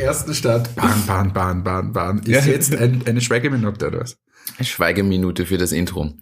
[0.00, 2.52] ersten Start, Bahn, Bahn, Bahn, Bahn, Bahn, ist ja.
[2.52, 4.16] jetzt ein, eine Schweigeminute oder was?
[4.60, 6.14] Schweigeminute für das Intro.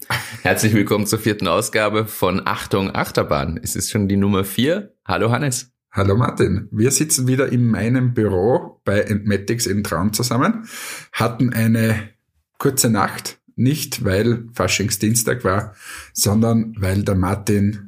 [0.42, 3.58] Herzlich willkommen zur vierten Ausgabe von Achtung Achterbahn.
[3.62, 4.94] Es ist schon die Nummer vier.
[5.04, 5.70] Hallo Hannes.
[5.92, 6.68] Hallo Martin.
[6.72, 10.68] Wir sitzen wieder in meinem Büro bei Entmatics in Traun zusammen,
[11.12, 12.10] hatten eine
[12.58, 15.74] kurze Nacht, nicht weil Faschingsdienstag war,
[16.12, 17.87] sondern weil der Martin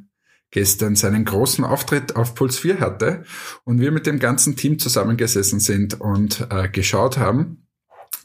[0.51, 3.25] gestern seinen großen Auftritt auf Puls 4 hatte
[3.65, 7.67] und wir mit dem ganzen Team zusammengesessen sind und äh, geschaut haben.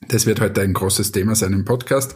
[0.08, 2.16] Das wird heute ein großes Thema sein im Podcast.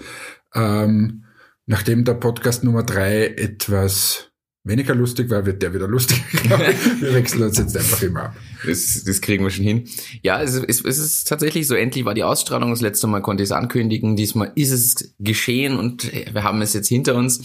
[0.53, 1.25] Ähm,
[1.65, 4.29] nachdem der Podcast Nummer 3 etwas
[4.63, 6.21] weniger lustig war, wird der wieder lustig.
[6.99, 8.35] wir wechseln uns jetzt einfach immer ab.
[8.65, 9.87] Das, das kriegen wir schon hin.
[10.21, 12.71] Ja, es ist, es ist tatsächlich so, endlich war die Ausstrahlung.
[12.71, 14.15] Das letzte Mal konnte ich es ankündigen.
[14.15, 17.41] Diesmal ist es geschehen und wir haben es jetzt hinter uns.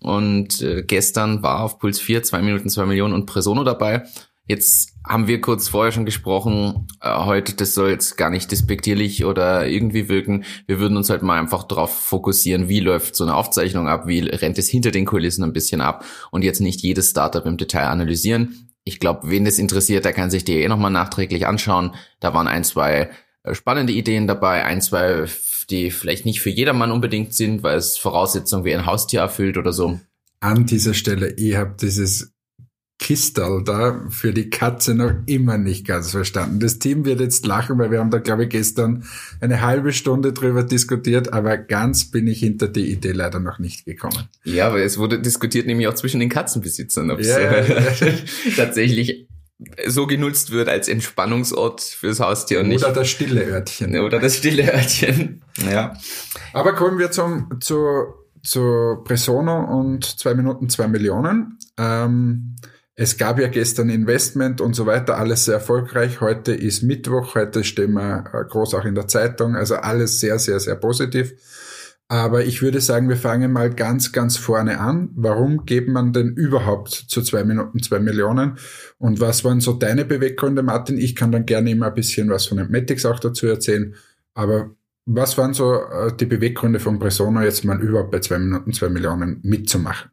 [0.00, 4.04] Und äh, gestern war auf Puls 4 2 Minuten 2 Millionen und Presono dabei.
[4.48, 9.24] Jetzt haben wir kurz vorher schon gesprochen, äh, heute, das soll jetzt gar nicht despektierlich
[9.24, 10.44] oder irgendwie wirken.
[10.66, 14.20] Wir würden uns halt mal einfach darauf fokussieren, wie läuft so eine Aufzeichnung ab, wie
[14.20, 17.88] rennt es hinter den Kulissen ein bisschen ab und jetzt nicht jedes Startup im Detail
[17.88, 18.70] analysieren.
[18.84, 21.96] Ich glaube, wen das interessiert, der kann sich die eh nochmal nachträglich anschauen.
[22.20, 23.10] Da waren ein, zwei
[23.42, 25.26] äh, spannende Ideen dabei, ein, zwei
[25.70, 29.72] die vielleicht nicht für jedermann unbedingt sind, weil es Voraussetzungen wie ein Haustier erfüllt oder
[29.72, 30.00] so.
[30.40, 32.32] An dieser Stelle, ich habe dieses
[32.98, 36.60] Kistel da für die Katze noch immer nicht ganz verstanden.
[36.60, 39.04] Das Team wird jetzt lachen, weil wir haben da, glaube ich, gestern
[39.40, 43.84] eine halbe Stunde drüber diskutiert, aber ganz bin ich hinter die Idee leider noch nicht
[43.84, 44.28] gekommen.
[44.44, 48.12] Ja, weil es wurde diskutiert nämlich auch zwischen den Katzenbesitzern, ob es ja, ja, ja.
[48.56, 49.28] tatsächlich
[49.86, 52.84] so genutzt wird als Entspannungsort fürs Haustier und nicht.
[52.84, 53.98] Oder das stille Örtchen.
[53.98, 55.42] Oder das stille Örtchen.
[55.58, 55.96] Ja.
[56.52, 57.80] Aber kommen wir zum, zu,
[58.42, 61.58] zu Presono und zwei Minuten zwei Millionen.
[61.78, 62.56] Ähm,
[62.94, 66.22] es gab ja gestern Investment und so weiter, alles sehr erfolgreich.
[66.22, 70.38] Heute ist Mittwoch, heute stehen wir äh, groß auch in der Zeitung, also alles sehr,
[70.38, 71.34] sehr, sehr positiv.
[72.08, 75.10] Aber ich würde sagen, wir fangen mal ganz, ganz vorne an.
[75.16, 78.58] Warum geht man denn überhaupt zu zwei Minuten zwei Millionen?
[78.98, 80.98] Und was waren so deine Beweggründe, Martin?
[80.98, 83.94] Ich kann dann gerne immer ein bisschen was von Matics auch dazu erzählen.
[84.34, 84.75] Aber
[85.06, 88.88] was waren so äh, die Beweggründe von Presona jetzt mal überhaupt bei zwei Minuten zwei
[88.88, 90.10] Millionen mitzumachen?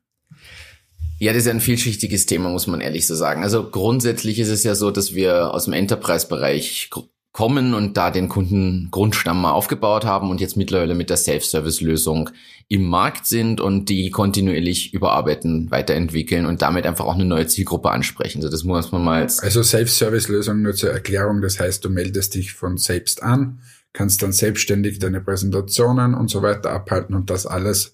[1.20, 3.44] Ja, das ist ein vielschichtiges Thema, muss man ehrlich so sagen.
[3.44, 6.90] Also grundsätzlich ist es ja so, dass wir aus dem Enterprise-Bereich
[7.32, 12.30] kommen und da den Kunden Grundstamm mal aufgebaut haben und jetzt mittlerweile mit der Self-Service-Lösung
[12.68, 17.90] im Markt sind und die kontinuierlich überarbeiten, weiterentwickeln und damit einfach auch eine neue Zielgruppe
[17.90, 18.40] ansprechen.
[18.40, 22.36] Also das muss man mal als Also Self-Service-Lösung nur zur Erklärung, das heißt, du meldest
[22.36, 23.60] dich von selbst an,
[23.94, 27.94] kannst dann selbstständig deine Präsentationen und so weiter abhalten und das alles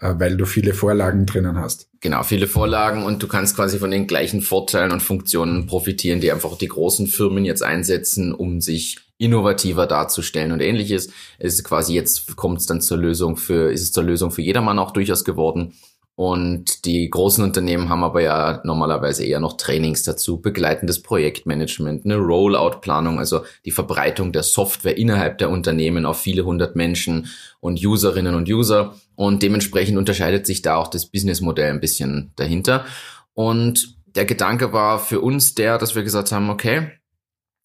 [0.00, 1.88] äh, weil du viele Vorlagen drinnen hast.
[2.00, 6.32] Genau, viele Vorlagen und du kannst quasi von den gleichen Vorteilen und Funktionen profitieren, die
[6.32, 11.10] einfach die großen Firmen jetzt einsetzen, um sich innovativer darzustellen und ähnliches.
[11.38, 14.40] Es ist quasi jetzt kommt es dann zur Lösung für, ist es zur Lösung für
[14.40, 15.74] jedermann auch durchaus geworden.
[16.20, 22.16] Und die großen Unternehmen haben aber ja normalerweise eher noch Trainings dazu, begleitendes Projektmanagement, eine
[22.16, 27.28] Rollout-Planung, also die Verbreitung der Software innerhalb der Unternehmen auf viele hundert Menschen
[27.60, 28.96] und Userinnen und User.
[29.14, 32.84] Und dementsprechend unterscheidet sich da auch das Businessmodell ein bisschen dahinter.
[33.32, 36.90] Und der Gedanke war für uns der, dass wir gesagt haben, okay,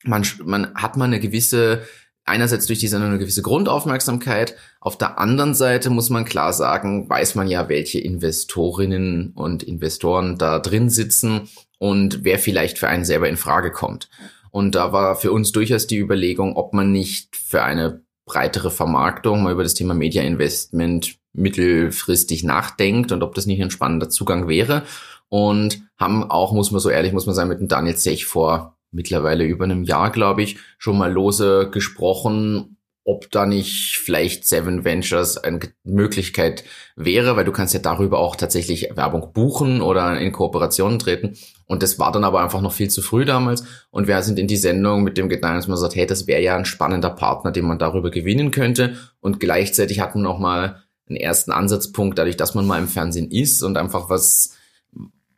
[0.06, 1.82] man, man hat mal eine gewisse
[2.26, 4.56] einerseits durch diese eine gewisse Grundaufmerksamkeit.
[4.80, 10.38] Auf der anderen Seite muss man klar sagen, weiß man ja, welche Investorinnen und Investoren
[10.38, 14.10] da drin sitzen und wer vielleicht für einen selber in Frage kommt.
[14.52, 19.44] Und da war für uns durchaus die Überlegung, ob man nicht für eine breitere Vermarktung
[19.44, 24.48] mal über das Thema Media Investment mittelfristig nachdenkt und ob das nicht ein spannender Zugang
[24.48, 24.84] wäre.
[25.30, 28.75] Und haben auch, muss man so ehrlich, muss man sagen, mit dem Daniel Zech vor
[28.96, 32.78] mittlerweile über einem Jahr, glaube ich, schon mal lose gesprochen,
[33.08, 36.64] ob da nicht vielleicht Seven Ventures eine Möglichkeit
[36.96, 41.38] wäre, weil du kannst ja darüber auch tatsächlich Werbung buchen oder in Kooperationen treten.
[41.68, 43.64] Und das war dann aber einfach noch viel zu früh damals.
[43.92, 46.42] Und wir sind in die Sendung mit dem Gedanken, dass man sagt, hey, das wäre
[46.42, 48.96] ja ein spannender Partner, den man darüber gewinnen könnte.
[49.20, 53.30] Und gleichzeitig hatten wir noch mal einen ersten Ansatzpunkt, dadurch, dass man mal im Fernsehen
[53.30, 54.56] ist und einfach was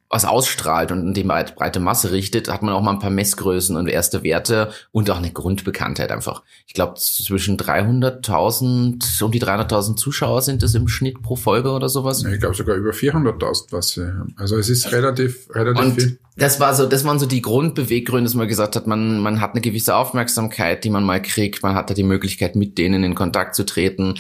[0.10, 3.76] was ausstrahlt und in die breite Masse richtet, hat man auch mal ein paar Messgrößen
[3.76, 6.44] und erste Werte und auch eine Grundbekanntheit einfach.
[6.66, 11.90] Ich glaube, zwischen 300.000, um die 300.000 Zuschauer sind es im Schnitt pro Folge oder
[11.90, 12.24] sowas.
[12.24, 14.34] Ich glaube sogar über 400.000, was sie haben.
[14.38, 16.20] Also es ist relativ, relativ und viel.
[16.38, 19.54] Das war so, das waren so die Grundbeweggründe, dass man gesagt hat, man, man hat
[19.54, 23.16] eine gewisse Aufmerksamkeit, die man mal kriegt, man hat da die Möglichkeit, mit denen in
[23.16, 24.20] Kontakt zu treten.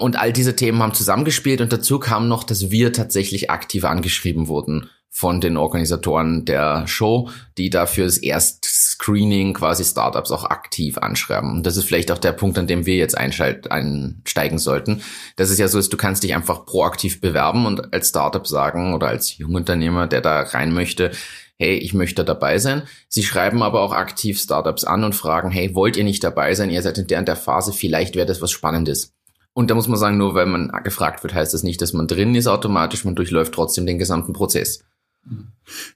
[0.00, 4.48] Und all diese Themen haben zusammengespielt und dazu kam noch, dass wir tatsächlich aktiv angeschrieben
[4.48, 10.98] wurden von den Organisatoren der Show, die dafür das erst Screening quasi Startups auch aktiv
[10.98, 11.50] anschreiben.
[11.52, 15.02] Und das ist vielleicht auch der Punkt, an dem wir jetzt einsteigen sollten.
[15.36, 18.92] Das ist ja so, dass du kannst dich einfach proaktiv bewerben und als Startup sagen
[18.92, 21.12] oder als Jungunternehmer, der da rein möchte,
[21.58, 22.82] hey, ich möchte dabei sein.
[23.08, 26.70] Sie schreiben aber auch aktiv Startups an und fragen, hey, wollt ihr nicht dabei sein?
[26.70, 29.14] Ihr seid in der, in der Phase, vielleicht wäre das was Spannendes.
[29.54, 32.06] Und da muss man sagen, nur weil man gefragt wird, heißt das nicht, dass man
[32.06, 34.84] drin ist automatisch, man durchläuft trotzdem den gesamten Prozess.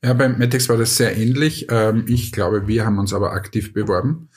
[0.02, 1.66] Ja, beim Metex war das sehr ähnlich.
[1.70, 4.28] Ähm, ich glaube, wir haben uns aber aktiv beworben.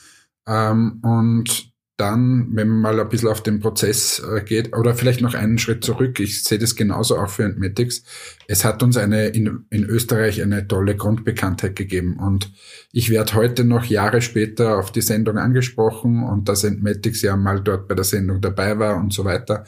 [0.48, 5.22] Ähm, und dann, wenn man mal ein bisschen auf den Prozess äh, geht, oder vielleicht
[5.22, 8.04] noch einen Schritt zurück, ich sehe das genauso auch für Entmetics.
[8.48, 12.52] Es hat uns eine in, in Österreich eine tolle Grundbekanntheit gegeben und
[12.92, 17.62] ich werde heute noch Jahre später auf die Sendung angesprochen und dass Entmetics ja mal
[17.62, 19.64] dort bei der Sendung dabei war und so weiter.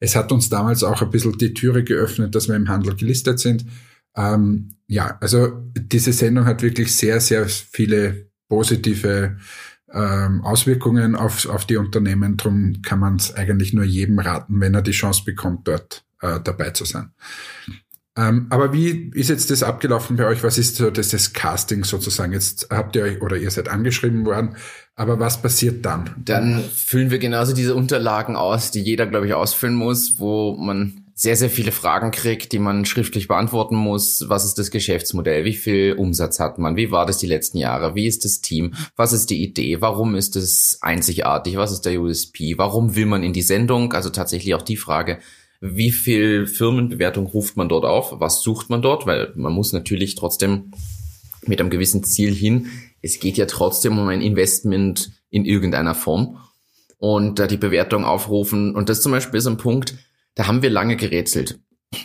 [0.00, 3.38] Es hat uns damals auch ein bisschen die Türe geöffnet, dass wir im Handel gelistet
[3.38, 3.64] sind.
[4.18, 9.36] Ähm, ja, also diese Sendung hat wirklich sehr, sehr viele positive
[9.92, 12.36] ähm, Auswirkungen auf, auf die Unternehmen.
[12.36, 16.40] Drum kann man es eigentlich nur jedem raten, wenn er die Chance bekommt, dort äh,
[16.42, 17.12] dabei zu sein.
[18.16, 20.42] Ähm, aber wie ist jetzt das abgelaufen bei euch?
[20.42, 22.32] Was ist so das, das Casting sozusagen?
[22.32, 24.56] Jetzt habt ihr euch oder ihr seid angeschrieben worden,
[24.96, 26.10] aber was passiert dann?
[26.24, 31.07] Dann füllen wir genauso diese Unterlagen aus, die jeder, glaube ich, ausfüllen muss, wo man
[31.20, 34.26] sehr, sehr viele Fragen kriegt, die man schriftlich beantworten muss.
[34.28, 35.44] Was ist das Geschäftsmodell?
[35.44, 36.76] Wie viel Umsatz hat man?
[36.76, 37.96] Wie war das die letzten Jahre?
[37.96, 38.74] Wie ist das Team?
[38.94, 39.80] Was ist die Idee?
[39.80, 41.56] Warum ist es einzigartig?
[41.56, 42.56] Was ist der USP?
[42.56, 43.92] Warum will man in die Sendung?
[43.94, 45.18] Also tatsächlich auch die Frage,
[45.60, 48.20] wie viel Firmenbewertung ruft man dort auf?
[48.20, 49.04] Was sucht man dort?
[49.04, 50.70] Weil man muss natürlich trotzdem
[51.44, 52.68] mit einem gewissen Ziel hin.
[53.02, 56.38] Es geht ja trotzdem um ein Investment in irgendeiner Form
[56.98, 58.76] und da die Bewertung aufrufen.
[58.76, 59.96] Und das zum Beispiel ist ein Punkt,
[60.38, 61.58] da haben wir lange gerätselt.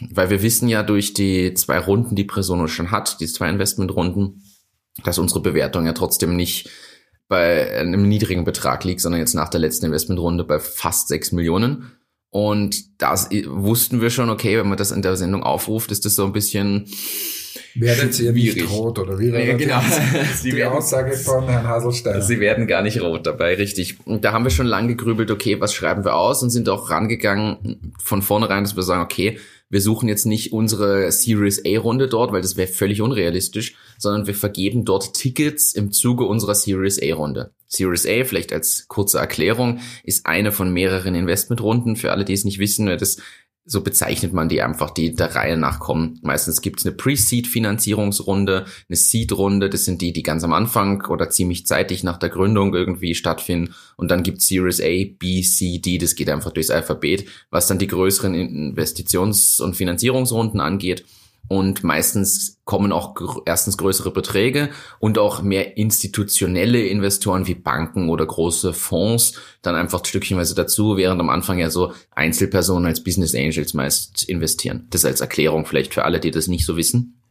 [0.10, 4.44] Weil wir wissen ja durch die zwei Runden, die Presono schon hat, die zwei Investmentrunden,
[5.04, 6.70] dass unsere Bewertung ja trotzdem nicht
[7.28, 11.92] bei einem niedrigen Betrag liegt, sondern jetzt nach der letzten Investmentrunde bei fast sechs Millionen.
[12.32, 16.16] Und das wussten wir schon, okay, wenn man das in der Sendung aufruft, ist das
[16.16, 16.88] so ein bisschen
[17.76, 19.82] Werdet ihr nicht rot oder wie ja, genau.
[19.82, 22.22] die, die werden, Aussage von Herrn Haselstein?
[22.22, 23.98] Sie werden gar nicht rot dabei, richtig.
[24.06, 26.90] Und da haben wir schon lange gegrübelt, okay, was schreiben wir aus und sind auch
[26.90, 29.40] rangegangen von vornherein, dass wir sagen, okay,
[29.70, 34.28] wir suchen jetzt nicht unsere Series A Runde dort, weil das wäre völlig unrealistisch, sondern
[34.28, 37.54] wir vergeben dort Tickets im Zuge unserer Series A Runde.
[37.66, 41.96] Series A, vielleicht als kurze Erklärung, ist eine von mehreren Investmentrunden.
[41.96, 43.18] Für alle, die es nicht wissen, das
[43.66, 46.20] so bezeichnet man die einfach, die der Reihe nach kommen.
[46.22, 51.66] Meistens gibt's eine Pre-Seed-Finanzierungsrunde, eine Seed-Runde, das sind die, die ganz am Anfang oder ziemlich
[51.66, 53.74] zeitig nach der Gründung irgendwie stattfinden.
[53.96, 57.80] Und dann gibt's Series A, B, C, D, das geht einfach durchs Alphabet, was dann
[57.80, 61.06] die größeren Investitions- und Finanzierungsrunden angeht.
[61.54, 63.14] Und meistens kommen auch
[63.46, 70.04] erstens größere Beträge und auch mehr institutionelle Investoren wie Banken oder große Fonds dann einfach
[70.04, 74.88] stückchenweise dazu, während am Anfang ja so Einzelpersonen als Business Angels meist investieren.
[74.90, 77.22] Das als Erklärung vielleicht für alle, die das nicht so wissen.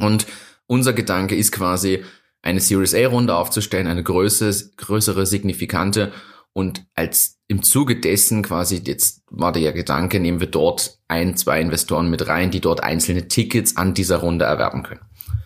[0.00, 0.26] Und
[0.66, 2.02] unser Gedanke ist quasi,
[2.40, 6.10] eine Series A Runde aufzustellen, eine größere, größere, signifikante
[6.52, 11.60] und als im Zuge dessen quasi, jetzt war der Gedanke, nehmen wir dort ein, zwei
[11.60, 15.00] Investoren mit rein, die dort einzelne Tickets an dieser Runde erwerben können.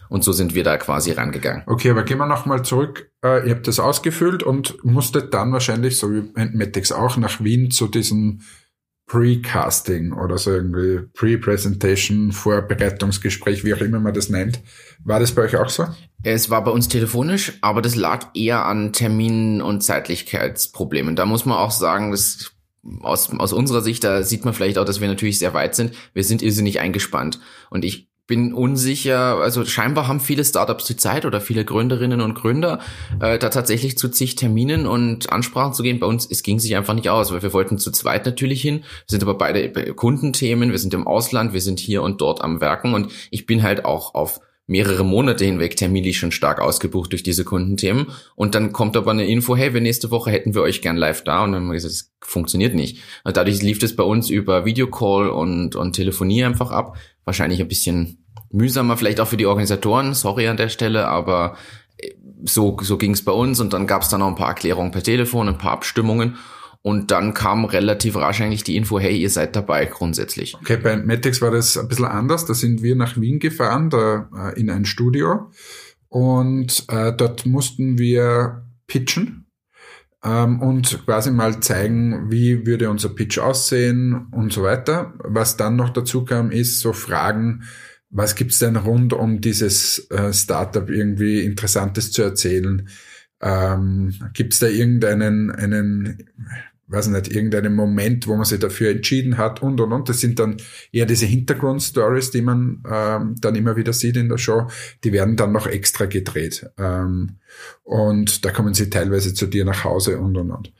[0.09, 1.63] Und so sind wir da quasi rangegangen.
[1.67, 3.11] Okay, aber gehen wir nochmal zurück.
[3.25, 7.71] Äh, ihr habt das ausgefüllt und musstet dann wahrscheinlich, so wie Metex auch, nach Wien
[7.71, 8.43] zu diesem
[9.07, 14.61] Pre-Casting oder so irgendwie Pre-Presentation, Vorbereitungsgespräch, wie auch immer man das nennt.
[15.05, 15.87] War das bei euch auch so?
[16.23, 21.17] Es war bei uns telefonisch, aber das lag eher an Terminen und Zeitlichkeitsproblemen.
[21.17, 22.53] Da muss man auch sagen, dass
[23.01, 25.95] aus, aus unserer Sicht, da sieht man vielleicht auch, dass wir natürlich sehr weit sind.
[26.15, 27.41] Wir sind irrsinnig eingespannt.
[27.71, 32.35] Und ich bin unsicher, also scheinbar haben viele Startups die Zeit oder viele Gründerinnen und
[32.35, 32.79] Gründer,
[33.21, 35.99] äh, da tatsächlich zu zig Terminen und Ansprachen zu gehen.
[35.99, 38.85] Bei uns, es ging sich einfach nicht aus, weil wir wollten zu zweit natürlich hin.
[39.07, 42.95] Sind aber beide Kundenthemen, wir sind im Ausland, wir sind hier und dort am Werken
[42.95, 47.45] und ich bin halt auch auf mehrere Monate hinweg terminlich schon stark ausgebucht durch diese
[47.45, 48.07] Kundenthemen.
[48.37, 51.25] Und dann kommt aber eine Info, hey, wir nächste Woche hätten wir euch gern live
[51.25, 51.45] da.
[51.45, 53.03] Und dann haben wir gesagt, das funktioniert nicht.
[53.25, 57.69] Und dadurch lief es bei uns über Videocall und, und Telefonie einfach ab wahrscheinlich ein
[57.69, 61.57] bisschen mühsamer, vielleicht auch für die Organisatoren, sorry an der Stelle, aber
[61.97, 62.11] äh,
[62.45, 64.91] so, so ging es bei uns und dann gab es dann noch ein paar Erklärungen
[64.91, 66.37] per Telefon, ein paar Abstimmungen
[66.83, 70.55] und dann kam relativ rasch eigentlich die Info, hey, ihr seid dabei grundsätzlich.
[70.57, 72.45] Okay, bei Matex war das ein bisschen anders.
[72.45, 75.51] Da sind wir nach Wien gefahren, da äh, in ein Studio
[76.09, 79.47] und äh, dort mussten wir pitchen
[80.25, 85.15] ähm, und quasi mal zeigen, wie würde unser Pitch aussehen und so weiter.
[85.19, 87.63] Was dann noch dazu kam, ist so Fragen,
[88.11, 92.89] was gibt's denn rund um dieses äh, Startup irgendwie Interessantes zu erzählen?
[93.41, 96.29] Ähm, gibt's da irgendeinen, einen,
[96.93, 100.09] weiß nicht, irgendeinen Moment, wo man sich dafür entschieden hat und und und.
[100.09, 100.57] Das sind dann
[100.93, 104.69] eher diese Hintergrundstories, die man ähm, dann immer wieder sieht in der Show.
[105.05, 106.71] Die werden dann noch extra gedreht.
[106.79, 107.39] Ähm,
[107.83, 110.73] und da kommen sie teilweise zu dir nach Hause und und und.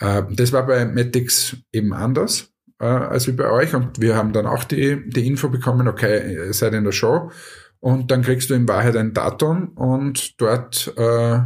[0.00, 2.50] Äh, das war bei Matix eben anders
[2.80, 6.52] äh, als wie bei euch und wir haben dann auch die, die Info bekommen, okay,
[6.52, 7.30] seid in der Show
[7.78, 11.40] und dann kriegst du in Wahrheit ein Datum und dort äh,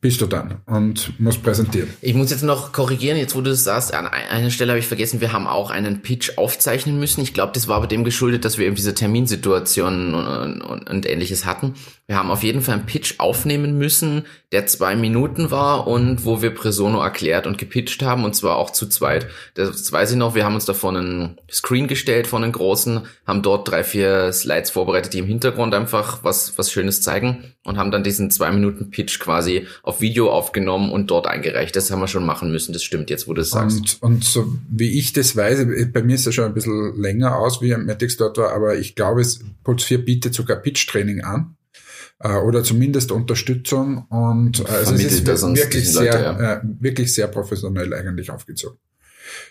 [0.00, 1.88] bist du dann und musst präsentieren.
[2.00, 4.86] Ich muss jetzt noch korrigieren, jetzt wo du es sagst, an einer Stelle habe ich
[4.86, 7.22] vergessen, wir haben auch einen Pitch aufzeichnen müssen.
[7.22, 11.06] Ich glaube, das war aber dem geschuldet, dass wir eben diese Terminsituationen und, und, und
[11.06, 11.74] ähnliches hatten.
[12.06, 16.42] Wir haben auf jeden Fall einen Pitch aufnehmen müssen, der zwei Minuten war und wo
[16.42, 19.26] wir Presono erklärt und gepitcht haben und zwar auch zu zweit.
[19.54, 23.00] Das weiß ich noch, wir haben uns da vor einen Screen gestellt, vor einen großen,
[23.26, 27.76] haben dort drei, vier Slides vorbereitet, die im Hintergrund einfach was, was Schönes zeigen und
[27.76, 31.74] haben dann diesen zwei Minuten Pitch quasi auf Video aufgenommen und dort eingereicht.
[31.74, 33.98] Das haben wir schon machen müssen, das stimmt jetzt, wo du es sagst.
[34.00, 37.36] Und, und so wie ich das weiß, bei mir ist es schon ein bisschen länger
[37.36, 41.56] aus, wie Matix dort war, aber ich glaube, es Puls 4 bietet sogar Pitch-Training an
[42.20, 46.52] äh, oder zumindest Unterstützung und äh, also es ist wirklich sehr, Leute, ja.
[46.54, 48.78] äh, wirklich sehr professionell eigentlich aufgezogen.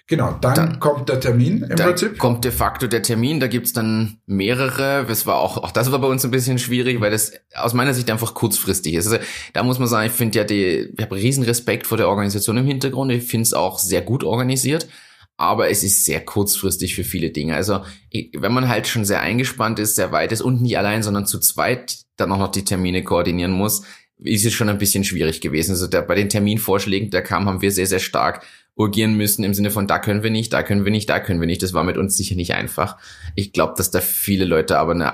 [0.08, 2.18] Genau, dann, dann, kommt der Termin im dann Prinzip.
[2.18, 5.06] Kommt de facto der Termin, da gibt's dann mehrere.
[5.08, 7.94] Das war auch, auch das war bei uns ein bisschen schwierig, weil das aus meiner
[7.94, 9.08] Sicht einfach kurzfristig ist.
[9.08, 12.08] Also da muss man sagen, ich finde ja die, ich habe riesen Respekt vor der
[12.08, 13.12] Organisation im Hintergrund.
[13.12, 14.88] Ich finde es auch sehr gut organisiert
[15.38, 17.56] aber es ist sehr kurzfristig für viele Dinge.
[17.56, 17.82] Also
[18.34, 21.40] wenn man halt schon sehr eingespannt ist, sehr weit ist und nie allein, sondern zu
[21.40, 23.84] zweit dann auch noch die Termine koordinieren muss,
[24.18, 25.72] ist es schon ein bisschen schwierig gewesen.
[25.72, 29.54] Also der, bei den Terminvorschlägen, da kam, haben wir sehr, sehr stark urgieren müssen im
[29.54, 31.64] Sinne von, da können wir nicht, da können wir nicht, da können wir nicht.
[31.64, 32.98] Das war mit uns sicher nicht einfach.
[33.34, 35.14] Ich glaube, dass da viele Leute aber eine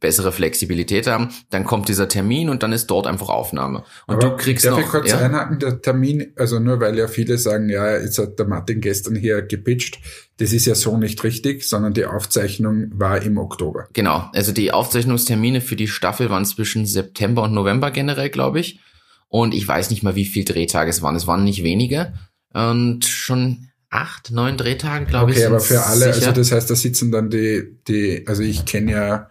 [0.00, 1.28] bessere Flexibilität haben.
[1.50, 3.84] Dann kommt dieser Termin und dann ist dort einfach Aufnahme.
[4.06, 4.80] Und aber du kriegst darf noch...
[4.80, 5.18] ich kurz ja?
[5.18, 9.14] einhaken, der Termin, also nur weil ja viele sagen, ja, jetzt hat der Martin gestern
[9.14, 9.98] hier gepitcht.
[10.38, 13.88] Das ist ja so nicht richtig, sondern die Aufzeichnung war im Oktober.
[13.92, 18.80] Genau, also die Aufzeichnungstermine für die Staffel waren zwischen September und November generell, glaube ich.
[19.28, 21.16] Und ich weiß nicht mal, wie viele Drehtage es waren.
[21.16, 22.14] Es waren nicht wenige.
[22.54, 25.46] Und schon acht, neun Drehtage, glaube okay, ich.
[25.46, 26.28] Okay, aber für alle, sicher.
[26.28, 29.30] also das heißt, da sitzen dann die, die, also ich kenne ja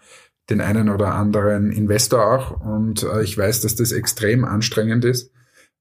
[0.49, 5.31] den einen oder anderen Investor auch und äh, ich weiß, dass das extrem anstrengend ist.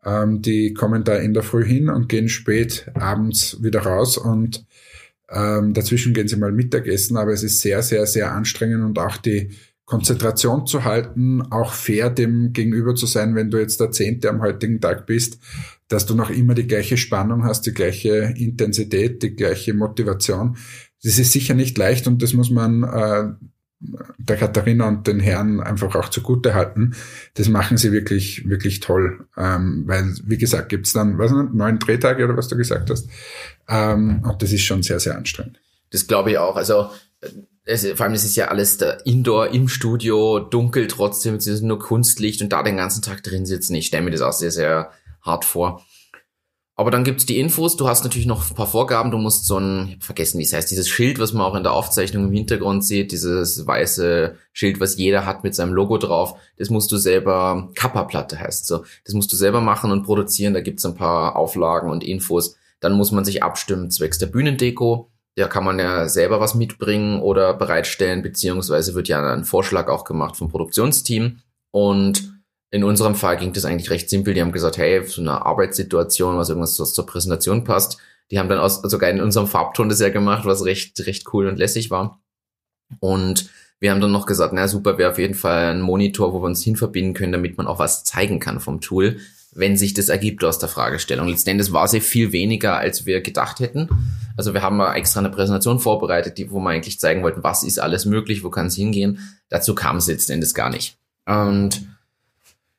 [0.05, 4.65] Ähm, die kommen da in der Früh hin und gehen spät abends wieder raus und
[5.29, 9.17] ähm, dazwischen gehen sie mal Mittagessen, aber es ist sehr, sehr, sehr anstrengend und auch
[9.17, 9.51] die
[9.91, 14.41] Konzentration zu halten, auch fair dem gegenüber zu sein, wenn du jetzt der Zehnte am
[14.41, 15.41] heutigen Tag bist,
[15.89, 20.57] dass du noch immer die gleiche Spannung hast, die gleiche Intensität, die gleiche Motivation.
[21.03, 23.33] Das ist sicher nicht leicht und das muss man äh,
[24.19, 26.95] der Katharina und den Herren einfach auch zugute halten.
[27.35, 29.27] Das machen sie wirklich, wirklich toll.
[29.37, 33.09] Ähm, weil, wie gesagt, gibt's dann, was nicht, neun Drehtage oder was du gesagt hast.
[33.67, 35.61] Ähm, und das ist schon sehr, sehr anstrengend.
[35.91, 36.55] Das glaube ich auch.
[36.55, 36.91] Also
[37.71, 41.63] es, vor allem es ist ja alles da Indoor im Studio, dunkel trotzdem, es ist
[41.63, 43.75] nur Kunstlicht und da den ganzen Tag drin sitzen.
[43.75, 44.91] Ich stelle mir das auch sehr, sehr
[45.23, 45.85] hart vor.
[46.75, 49.59] Aber dann gibt's die Infos, du hast natürlich noch ein paar Vorgaben, du musst so
[49.59, 52.83] ein, vergessen, wie es heißt, dieses Schild, was man auch in der Aufzeichnung im Hintergrund
[52.85, 57.69] sieht, dieses weiße Schild, was jeder hat mit seinem Logo drauf, das musst du selber,
[57.75, 61.91] Kappa-Platte heißt so, das musst du selber machen und produzieren, da gibt's ein paar Auflagen
[61.91, 62.57] und Infos.
[62.81, 67.21] Dann muss man sich abstimmen zwecks der Bühnendeko, ja, kann man ja selber was mitbringen
[67.21, 71.39] oder bereitstellen, beziehungsweise wird ja ein Vorschlag auch gemacht vom Produktionsteam.
[71.71, 74.35] Und in unserem Fall ging das eigentlich recht simpel.
[74.35, 77.99] Die haben gesagt, hey, so eine Arbeitssituation, was irgendwas was zur Präsentation passt.
[78.31, 81.47] Die haben dann aus, sogar in unserem Farbton das ja gemacht, was recht, recht cool
[81.47, 82.21] und lässig war.
[83.01, 86.43] Und wir haben dann noch gesagt, na super, wäre auf jeden Fall ein Monitor, wo
[86.43, 89.17] wir uns hinverbinden können, damit man auch was zeigen kann vom Tool
[89.53, 91.29] wenn sich das ergibt aus der Fragestellung.
[91.29, 93.89] Letztendlich war sie viel weniger, als wir gedacht hätten.
[94.41, 97.63] Also wir haben mal extra eine Präsentation vorbereitet, die, wo wir eigentlich zeigen wollten, was
[97.63, 99.19] ist alles möglich, wo kann es hingehen.
[99.51, 100.97] Dazu kam es letztendlich gar nicht.
[101.27, 101.87] Und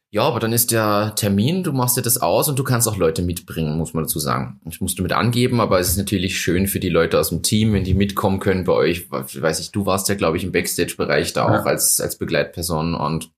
[0.10, 2.98] ja, aber dann ist der Termin, du machst dir das aus und du kannst auch
[2.98, 4.60] Leute mitbringen, muss man dazu sagen.
[4.68, 7.44] Ich musst du mit angeben, aber es ist natürlich schön für die Leute aus dem
[7.44, 9.12] Team, wenn die mitkommen können bei euch.
[9.12, 11.62] Weiß ich, du warst ja, glaube ich, im Backstage-Bereich da ja.
[11.62, 13.30] auch als, als Begleitperson und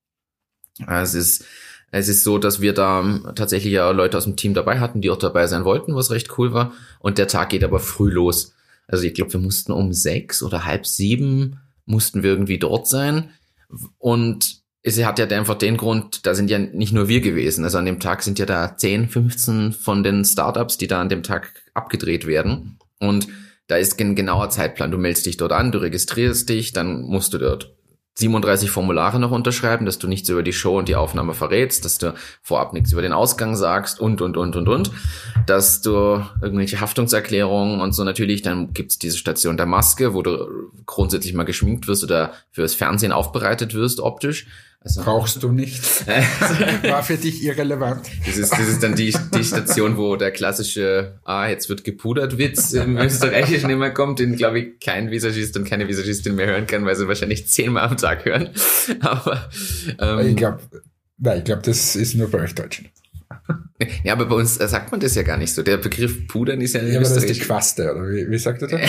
[0.87, 1.43] äh, es ist,
[1.95, 5.11] es ist so, dass wir da tatsächlich ja Leute aus dem Team dabei hatten, die
[5.11, 6.73] auch dabei sein wollten, was recht cool war.
[6.97, 8.55] Und der Tag geht aber früh los.
[8.87, 13.29] Also ich glaube, wir mussten um sechs oder halb sieben mussten wir irgendwie dort sein.
[13.99, 17.63] Und es hat ja einfach den Grund, da sind ja nicht nur wir gewesen.
[17.63, 21.09] Also an dem Tag sind ja da 10, 15 von den Startups, die da an
[21.09, 22.79] dem Tag abgedreht werden.
[22.99, 23.27] Und
[23.67, 24.89] da ist ein genauer Zeitplan.
[24.89, 27.71] Du meldest dich dort an, du registrierst dich, dann musst du dort
[28.15, 31.97] 37 Formulare noch unterschreiben, dass du nichts über die Show und die Aufnahme verrätst, dass
[31.97, 34.91] du vorab nichts über den Ausgang sagst und, und, und, und, und,
[35.47, 40.47] dass du irgendwelche Haftungserklärungen und so natürlich, dann gibt's diese Station der Maske, wo du
[40.85, 44.45] grundsätzlich mal geschminkt wirst oder fürs Fernsehen aufbereitet wirst optisch.
[44.83, 46.05] Also, Brauchst du nicht.
[46.83, 48.05] War für dich irrelevant.
[48.25, 52.37] Das ist, das ist dann die, die Station, wo der klassische, ah, jetzt wird gepudert
[52.37, 56.67] Witz im Österreichischen immer kommt, den, glaube ich, kein Visagist und keine Visagistin mehr hören
[56.67, 58.49] kann, weil sie wahrscheinlich zehnmal am Tag hören.
[58.99, 59.49] Aber
[59.99, 60.59] ähm, ich glaube,
[61.17, 62.89] nein, ich glaube, das ist nur bei euch Deutschen.
[64.03, 65.63] Ja, aber bei uns äh, sagt man das ja gar nicht so.
[65.63, 68.61] Der Begriff Pudern ist ja Ja, aber das ist die Quaste, oder wie, wie sagt
[68.61, 68.81] er das?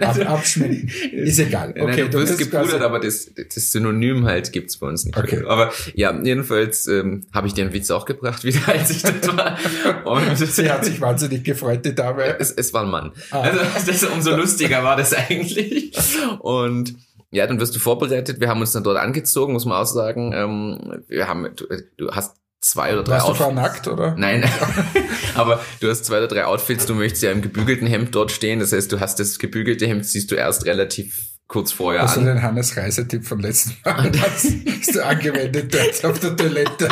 [0.00, 0.90] Ab, abschminken.
[1.12, 1.70] Ist egal.
[1.70, 5.16] Okay, Nein, du wirst gepudert, aber das, das Synonym halt gibt's bei uns nicht.
[5.16, 5.44] Okay.
[5.46, 9.58] Aber ja, jedenfalls ähm, habe ich den Witz auch gebracht, wieder als ich dort war.
[10.04, 12.38] Und Sie hat sich wahnsinnig gefreut, die Dame.
[12.38, 13.12] Es, es war ein Mann.
[13.30, 13.42] Ah.
[13.42, 15.92] Also das, umso lustiger war das eigentlich.
[16.40, 16.94] Und
[17.30, 18.40] ja, dann wirst du vorbereitet.
[18.40, 20.32] Wir haben uns dann dort angezogen, muss man auch sagen.
[20.34, 21.66] Ähm, wir haben, du,
[21.96, 23.48] du hast zwei oder drei Warst Outfits.
[23.48, 24.14] du nackt, oder?
[24.16, 24.44] Nein,
[25.34, 28.60] aber du hast zwei oder drei Outfits, du möchtest ja im gebügelten Hemd dort stehen,
[28.60, 32.26] das heißt, du hast das gebügelte Hemd, siehst du erst relativ kurz vorher also an.
[32.26, 36.88] Also den Hannes Reisetipp vom letzten Mal hast, hast du angewendet dort auf der Toilette.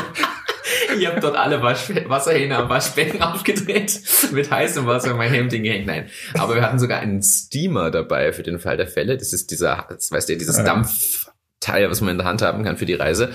[0.99, 4.01] Ich habe dort alle Wasch Wasserhähne am Waschbecken aufgedreht,
[4.33, 5.87] mit heißem Wasser mein Hemd hingehängt.
[5.87, 9.17] Nein, aber wir hatten sogar einen Steamer dabei für den Fall der Fälle.
[9.17, 12.77] Das ist dieser, das weißt du, dieses Dampfteil, was man in der Hand haben kann
[12.77, 13.33] für die Reise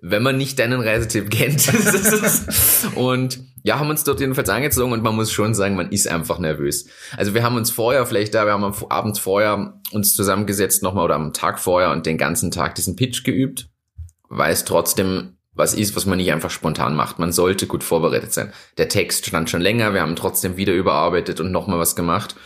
[0.00, 1.70] wenn man nicht deinen Reisetipp kennt.
[2.94, 6.38] und ja, haben uns dort jedenfalls angezogen und man muss schon sagen, man ist einfach
[6.38, 6.86] nervös.
[7.16, 11.04] Also wir haben uns vorher vielleicht da, wir haben am Abend vorher uns zusammengesetzt nochmal
[11.04, 13.68] oder am Tag vorher und den ganzen Tag diesen Pitch geübt,
[14.28, 17.18] weil es trotzdem was ist, was man nicht einfach spontan macht.
[17.18, 18.52] Man sollte gut vorbereitet sein.
[18.76, 22.36] Der Text stand schon länger, wir haben trotzdem wieder überarbeitet und nochmal was gemacht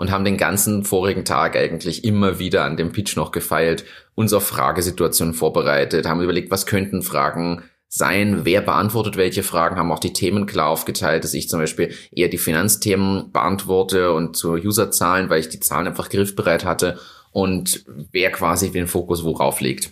[0.00, 3.84] und haben den ganzen vorigen Tag eigentlich immer wieder an dem Pitch noch gefeilt,
[4.14, 9.92] uns auf Fragesituationen vorbereitet, haben überlegt, was könnten Fragen sein, wer beantwortet welche Fragen, haben
[9.92, 14.54] auch die Themen klar aufgeteilt, dass ich zum Beispiel eher die Finanzthemen beantworte und zur
[14.54, 16.98] Userzahlen, weil ich die Zahlen einfach griffbereit hatte
[17.30, 19.90] und wer quasi den Fokus worauf legt.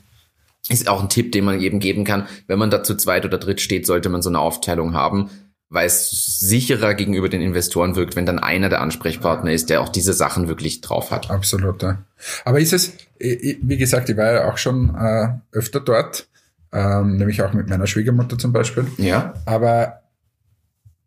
[0.71, 2.29] Ist auch ein Tipp, den man eben geben kann.
[2.47, 5.29] Wenn man da zu zweit oder dritt steht, sollte man so eine Aufteilung haben
[5.71, 9.91] weil es sicherer gegenüber den Investoren wirkt, wenn dann einer der Ansprechpartner ist, der auch
[9.91, 11.31] diese Sachen wirklich drauf hat.
[11.31, 12.05] Absolut, ja.
[12.45, 16.29] Aber ist es, wie gesagt, ich war ja auch schon äh, öfter dort,
[16.73, 18.87] ähm, nämlich auch mit meiner Schwiegermutter zum Beispiel.
[18.97, 19.35] Ja.
[19.45, 20.03] Aber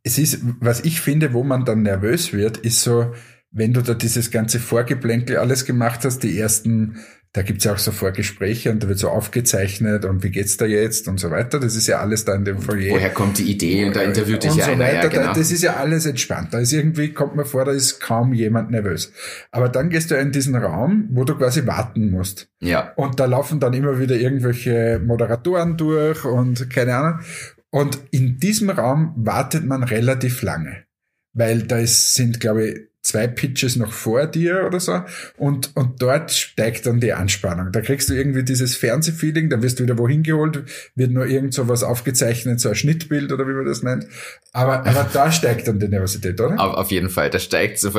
[0.04, 3.14] es ist, was ich finde, wo man dann nervös wird, ist so,
[3.52, 6.98] wenn du da dieses ganze Vorgeplänkel alles gemacht hast, die ersten
[7.34, 10.66] da gibt's ja auch so Vorgespräche und da wird so aufgezeichnet und wie geht's da
[10.66, 11.62] jetzt und so weiter.
[11.62, 12.92] Das ist ja alles da in dem Foyer.
[12.92, 14.84] Woher kommt die Idee und da interviewt dich ja so einer.
[14.84, 15.04] Weiter.
[15.04, 15.34] Ja, genau.
[15.34, 16.54] Das ist ja alles entspannt.
[16.54, 19.14] Da ist irgendwie, kommt mir vor, da ist kaum jemand nervös.
[19.52, 22.50] Aber dann gehst du in diesen Raum, wo du quasi warten musst.
[22.60, 22.92] Ja.
[22.98, 27.20] Und da laufen dann immer wieder irgendwelche Moderatoren durch und keine Ahnung.
[27.70, 30.84] Und in diesem Raum wartet man relativ lange.
[31.32, 35.02] Weil da ist, sind, glaube ich, zwei Pitches noch vor dir oder so
[35.38, 37.72] und, und dort steigt dann die Anspannung.
[37.72, 40.64] Da kriegst du irgendwie dieses Fernsehfeeling, da wirst du wieder wohin geholt,
[40.96, 44.06] wird nur irgend so was aufgezeichnet, so ein Schnittbild oder wie man das nennt.
[44.54, 46.60] Aber, aber da steigt dann die Nervosität, oder?
[46.60, 47.90] Auf, auf jeden Fall, da steigt so,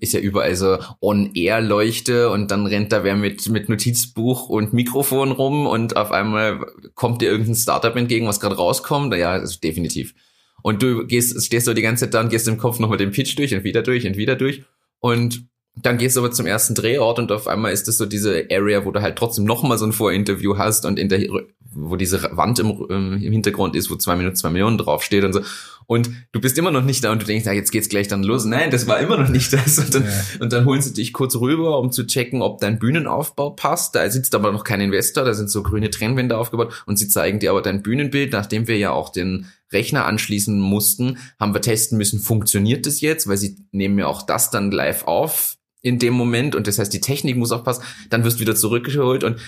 [0.00, 5.32] ist ja überall so On-Air-Leuchte und dann rennt da wer mit, mit Notizbuch und Mikrofon
[5.32, 9.14] rum und auf einmal kommt dir irgendein Startup entgegen, was gerade rauskommt.
[9.14, 10.14] Ja, also definitiv.
[10.62, 13.10] Und du gehst, stehst so die ganze Zeit da und gehst im Kopf nochmal den
[13.10, 14.62] Pitch durch und wieder durch und wieder durch.
[15.00, 15.44] Und
[15.76, 18.84] dann gehst du aber zum ersten Drehort und auf einmal ist das so diese Area,
[18.84, 21.26] wo du halt trotzdem nochmal so ein Vorinterview hast und in der,
[21.72, 25.40] wo diese Wand im, im Hintergrund ist, wo zwei Minuten, zwei Millionen draufsteht und so.
[25.86, 28.22] Und du bist immer noch nicht da und du denkst, ja, jetzt geht's gleich dann
[28.22, 28.44] los.
[28.44, 29.78] Nein, das war immer noch nicht das.
[29.78, 30.10] Und dann, ja.
[30.38, 33.94] und dann holen sie dich kurz rüber, um zu checken, ob dein Bühnenaufbau passt.
[33.96, 37.40] Da sitzt aber noch kein Investor, da sind so grüne Trennwände aufgebaut und sie zeigen
[37.40, 41.98] dir aber dein Bühnenbild, nachdem wir ja auch den Rechner anschließen mussten, haben wir testen
[41.98, 46.14] müssen, funktioniert das jetzt, weil sie nehmen ja auch das dann live auf in dem
[46.14, 49.40] Moment und das heißt, die Technik muss auch passen, dann wirst du wieder zurückgeholt und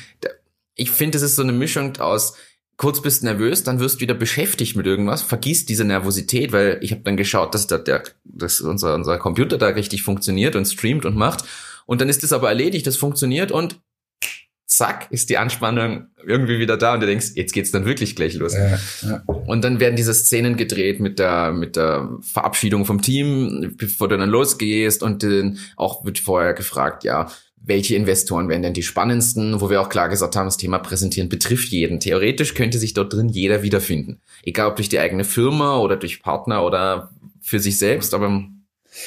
[0.75, 2.35] ich finde, es ist so eine Mischung aus
[2.77, 6.91] kurz bist nervös, dann wirst du wieder beschäftigt mit irgendwas, vergisst diese Nervosität, weil ich
[6.91, 11.05] habe dann geschaut, dass, da der, dass unser, unser Computer da richtig funktioniert und streamt
[11.05, 11.45] und macht
[11.87, 13.81] und dann ist es aber erledigt, das funktioniert und
[14.67, 18.35] zack, ist die Anspannung irgendwie wieder da und du denkst, jetzt geht's dann wirklich gleich
[18.35, 18.55] los.
[18.55, 19.23] Ja, ja.
[19.27, 24.17] Und dann werden diese Szenen gedreht mit der, mit der Verabschiedung vom Team, bevor du
[24.17, 27.31] dann losgehst und dann auch wird vorher gefragt, ja,
[27.65, 31.29] welche Investoren wären denn die spannendsten, wo wir auch klar gesagt haben, das Thema Präsentieren
[31.29, 32.01] betrifft jeden.
[32.01, 34.21] Theoretisch könnte sich dort drin jeder wiederfinden.
[34.43, 38.45] Egal ob durch die eigene Firma oder durch Partner oder für sich selbst, aber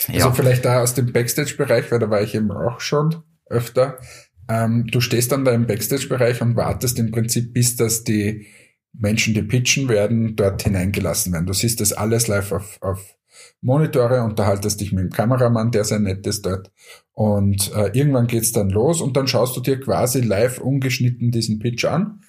[0.07, 0.25] ja.
[0.25, 3.99] Also vielleicht da aus dem Backstage-Bereich, weil da war ich eben auch schon öfter
[4.47, 8.47] ähm, du stehst dann da im Backstage-Bereich und wartest im Prinzip, bis dass die
[8.93, 11.45] Menschen, die pitchen werden, dort hineingelassen werden.
[11.45, 13.15] Du siehst das alles live auf, auf
[13.61, 16.71] Monitore, unterhaltest dich mit dem Kameramann, der sehr nett ist dort.
[17.11, 21.59] Und äh, irgendwann geht's dann los und dann schaust du dir quasi live ungeschnitten diesen
[21.59, 22.21] Pitch an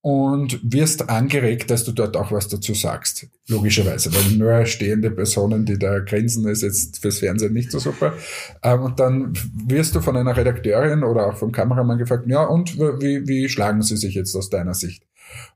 [0.00, 3.26] und wirst angeregt, dass du dort auch was dazu sagst.
[3.48, 8.12] Logischerweise, weil nur stehende Personen, die da grinsen, ist jetzt fürs Fernsehen nicht so super.
[8.62, 9.32] Ähm, und dann
[9.66, 13.82] wirst du von einer Redakteurin oder auch vom Kameramann gefragt, ja, und wie, wie schlagen
[13.82, 15.04] sie sich jetzt aus deiner Sicht?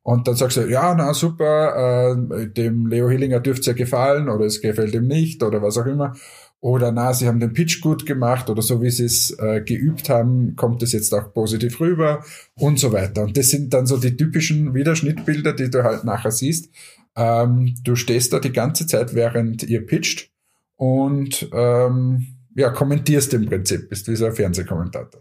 [0.02, 4.44] Und dann sagst du, ja, na super, äh, dem Leo Hillinger dürfte ja gefallen oder
[4.44, 6.14] es gefällt ihm nicht oder was auch immer.
[6.62, 10.09] Oder na, sie haben den Pitch gut gemacht oder so wie sie es äh, geübt
[10.09, 13.25] haben, kommt es jetzt auch positiv rüber und so weiter.
[13.25, 16.70] Und das sind dann so die typischen Wiederschnittbilder, die du halt nachher siehst.
[17.16, 20.31] Ähm, du stehst da die ganze Zeit, während ihr pitcht
[20.77, 25.20] und ähm, ja, kommentierst im Prinzip, bist wie so ein Fernsehkommentator.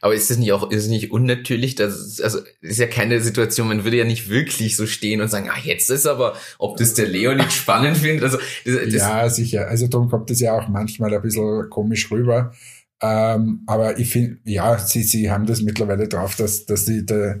[0.00, 1.74] Aber ist das nicht auch, ist es nicht unnatürlich?
[1.74, 5.50] Das also ist ja keine Situation, man würde ja nicht wirklich so stehen und sagen,
[5.50, 8.24] ah, jetzt ist aber, ob das der Leo nicht spannend findet.
[8.24, 9.68] Also, das, das ja, sicher.
[9.68, 12.52] Also darum kommt es ja auch manchmal ein bisschen komisch rüber.
[13.00, 17.36] Ähm, aber ich finde, ja, sie, sie haben das mittlerweile drauf, dass, dass sie da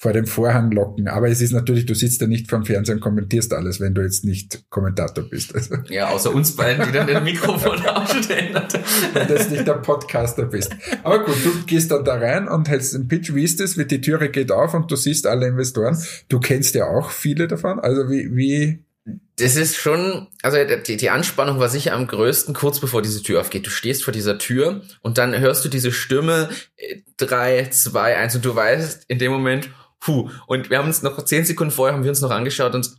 [0.00, 1.08] vor dem Vorhang locken.
[1.08, 4.00] Aber es ist natürlich, du sitzt ja nicht vorm Fernsehen und kommentierst alles, wenn du
[4.00, 5.54] jetzt nicht Kommentator bist.
[5.54, 5.74] Also.
[5.90, 8.58] Ja, außer uns beiden, die dann den Mikrofon ausstellen.
[9.12, 10.74] wenn du jetzt nicht der Podcaster bist.
[11.02, 13.34] Aber gut, du gehst dann da rein und hältst den Pitch.
[13.34, 13.74] Wie ist das?
[13.74, 16.02] Die Türe geht auf und du siehst alle Investoren.
[16.30, 17.78] Du kennst ja auch viele davon.
[17.78, 18.82] Also wie, wie
[19.36, 23.40] das ist schon, also die, die Anspannung war sicher am größten kurz bevor diese Tür
[23.40, 23.66] aufgeht.
[23.66, 28.34] Du stehst vor dieser Tür und dann hörst du diese Stimme äh, drei, zwei, eins
[28.34, 30.30] und du weißt in dem Moment, puh.
[30.46, 32.90] Und wir haben uns noch zehn Sekunden vorher haben wir uns noch angeschaut und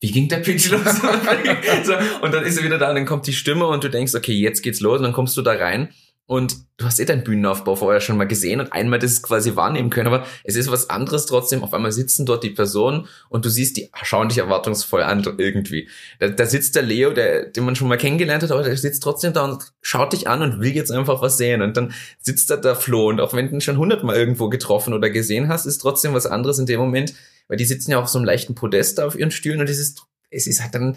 [0.00, 0.82] wie ging der Pitch los?
[1.84, 4.14] so, und dann ist er wieder da und dann kommt die Stimme und du denkst,
[4.14, 5.94] okay, jetzt geht's los und dann kommst du da rein
[6.26, 9.90] und du hast eh deinen Bühnenaufbau vorher schon mal gesehen und einmal das quasi wahrnehmen
[9.90, 11.62] können, aber es ist was anderes trotzdem.
[11.62, 15.88] Auf einmal sitzen dort die Personen und du siehst, die schauen dich erwartungsvoll an irgendwie.
[16.20, 19.02] Da, da sitzt der Leo, der, den man schon mal kennengelernt hat, aber der sitzt
[19.02, 21.60] trotzdem da und schaut dich an und will jetzt einfach was sehen.
[21.60, 24.94] Und dann sitzt da der Flo und auch wenn du ihn schon hundertmal irgendwo getroffen
[24.94, 27.12] oder gesehen hast, ist trotzdem was anderes in dem Moment,
[27.48, 30.02] weil die sitzen ja auf so einem leichten Podest auf ihren Stühlen und es ist,
[30.30, 30.96] es ist halt dann,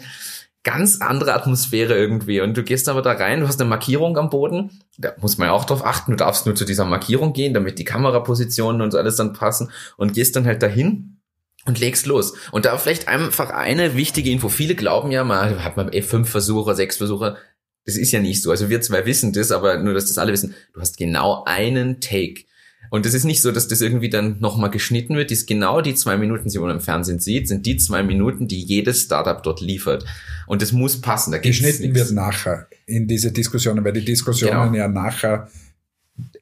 [0.64, 2.40] ganz andere Atmosphäre irgendwie.
[2.40, 4.82] Und du gehst aber da rein, du hast eine Markierung am Boden.
[4.98, 6.12] Da muss man ja auch drauf achten.
[6.12, 9.70] Du darfst nur zu dieser Markierung gehen, damit die Kamerapositionen und alles dann passen.
[9.96, 11.20] Und gehst dann halt dahin
[11.64, 12.34] und legst los.
[12.50, 14.48] Und da vielleicht einfach eine wichtige Info.
[14.48, 17.36] Viele glauben ja mal, hat man eh fünf Versuche, sechs Versuche.
[17.84, 18.50] Das ist ja nicht so.
[18.50, 20.54] Also wir zwei wissen das, aber nur, dass das alle wissen.
[20.74, 22.44] Du hast genau einen Take.
[22.90, 25.30] Und es ist nicht so, dass das irgendwie dann nochmal geschnitten wird.
[25.30, 28.60] Dies genau die zwei Minuten, die man im Fernsehen sieht, sind die zwei Minuten, die
[28.62, 30.04] jedes Startup dort liefert.
[30.46, 31.32] Und das muss passen.
[31.32, 34.74] Da geschnitten wird nachher in diese Diskussionen, weil die Diskussionen genau.
[34.74, 35.48] ja nachher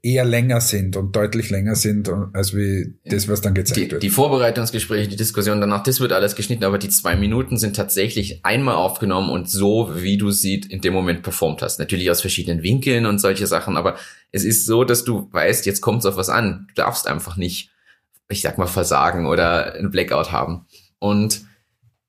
[0.02, 4.02] eher länger sind und deutlich länger sind als wie das, was dann gezeigt die, wird.
[4.02, 8.44] Die Vorbereitungsgespräche, die Diskussion danach, das wird alles geschnitten, aber die zwei Minuten sind tatsächlich
[8.44, 11.78] einmal aufgenommen und so, wie du sie in dem Moment performt hast.
[11.78, 13.96] Natürlich aus verschiedenen Winkeln und solche Sachen, aber
[14.32, 16.66] es ist so, dass du weißt, jetzt kommt es auf was an.
[16.68, 17.70] Du darfst einfach nicht,
[18.28, 20.66] ich sag mal, versagen oder ein Blackout haben.
[20.98, 21.42] Und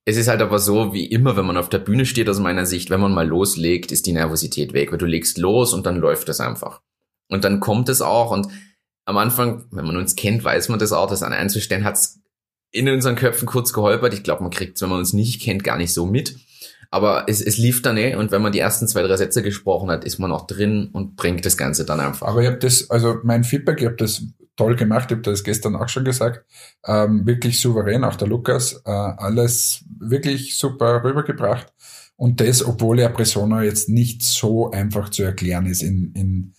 [0.05, 2.65] es ist halt aber so, wie immer, wenn man auf der Bühne steht, aus meiner
[2.65, 5.97] Sicht, wenn man mal loslegt, ist die Nervosität weg, weil du legst los und dann
[5.97, 6.81] läuft es einfach.
[7.29, 8.47] Und dann kommt es auch und
[9.05, 12.19] am Anfang, wenn man uns kennt, weiß man das auch, das an einzustellen hat es
[12.71, 14.13] in unseren Köpfen kurz geholpert.
[14.13, 16.35] Ich glaube, man kriegt wenn man uns nicht kennt, gar nicht so mit.
[16.89, 19.89] Aber es, es lief dann eh und wenn man die ersten zwei, drei Sätze gesprochen
[19.89, 22.27] hat, ist man auch drin und bringt das Ganze dann einfach.
[22.27, 24.23] Aber ich habe das, also mein Feedback, ich habe das
[24.55, 26.45] toll gemacht, ich habe das gestern auch schon gesagt,
[26.85, 31.73] ähm, wirklich souverän, auch der Lukas, äh, alles wirklich super rübergebracht.
[32.15, 36.53] Und das, obwohl er Persona jetzt nicht so einfach zu erklären ist in, in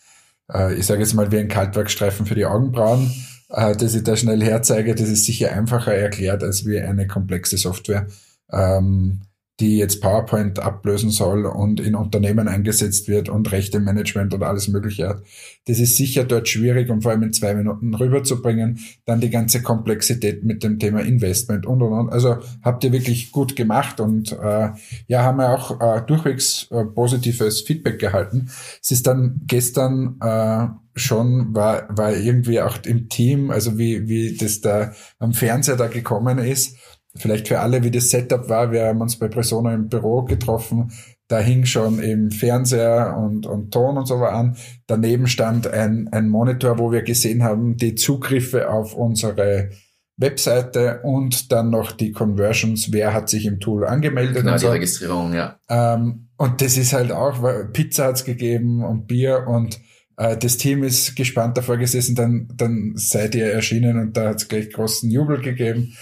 [0.52, 3.12] äh, ich sage jetzt mal wie ein Kaltwerkstreifen für die Augenbrauen,
[3.50, 7.58] äh, dass ich da schnell herzeige, das ist sicher einfacher erklärt als wie eine komplexe
[7.58, 8.06] Software.
[8.50, 9.22] Ähm,
[9.60, 14.68] die jetzt PowerPoint ablösen soll und in Unternehmen eingesetzt wird und Rechte Management und alles
[14.68, 15.22] Mögliche hat.
[15.66, 18.78] Das ist sicher dort schwierig und vor allem in zwei Minuten rüberzubringen.
[19.04, 22.10] Dann die ganze Komplexität mit dem Thema Investment und und und.
[22.10, 24.70] Also habt ihr wirklich gut gemacht und äh,
[25.08, 28.50] ja, haben wir auch äh, durchwegs äh, positives Feedback gehalten.
[28.80, 34.36] Es ist dann gestern äh, schon war, war irgendwie auch im Team, also wie, wie
[34.36, 36.76] das da am Fernseher da gekommen ist,
[37.18, 38.72] vielleicht für alle, wie das Setup war.
[38.72, 40.90] Wir haben uns bei Persona im Büro getroffen.
[41.28, 44.56] Da hing schon eben Fernseher und, und Ton und so war an.
[44.86, 49.70] Daneben stand ein, ein Monitor, wo wir gesehen haben, die Zugriffe auf unsere
[50.16, 54.36] Webseite und dann noch die Conversions, wer hat sich im Tool angemeldet.
[54.36, 54.70] Genau, die so.
[54.70, 55.58] Registrierung, ja.
[55.68, 59.78] Ähm, und das ist halt auch, weil Pizza hat's gegeben und Bier und
[60.18, 64.38] Äh, das Team ist gespannt davor gesessen, dann, dann seid ihr erschienen und da hat
[64.38, 65.94] es gleich großen Jubel gegeben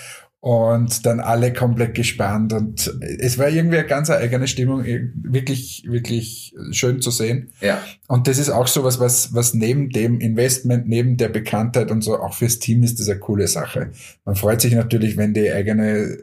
[0.47, 6.55] und dann alle komplett gespannt und es war irgendwie eine ganz eigene Stimmung, wirklich, wirklich
[6.71, 7.51] schön zu sehen.
[7.61, 7.83] Ja.
[8.07, 12.03] Und das ist auch so was, was, was neben dem Investment, neben der Bekanntheit und
[12.03, 13.91] so, auch fürs Team ist das eine coole Sache.
[14.25, 16.17] Man freut sich natürlich, wenn die eigene,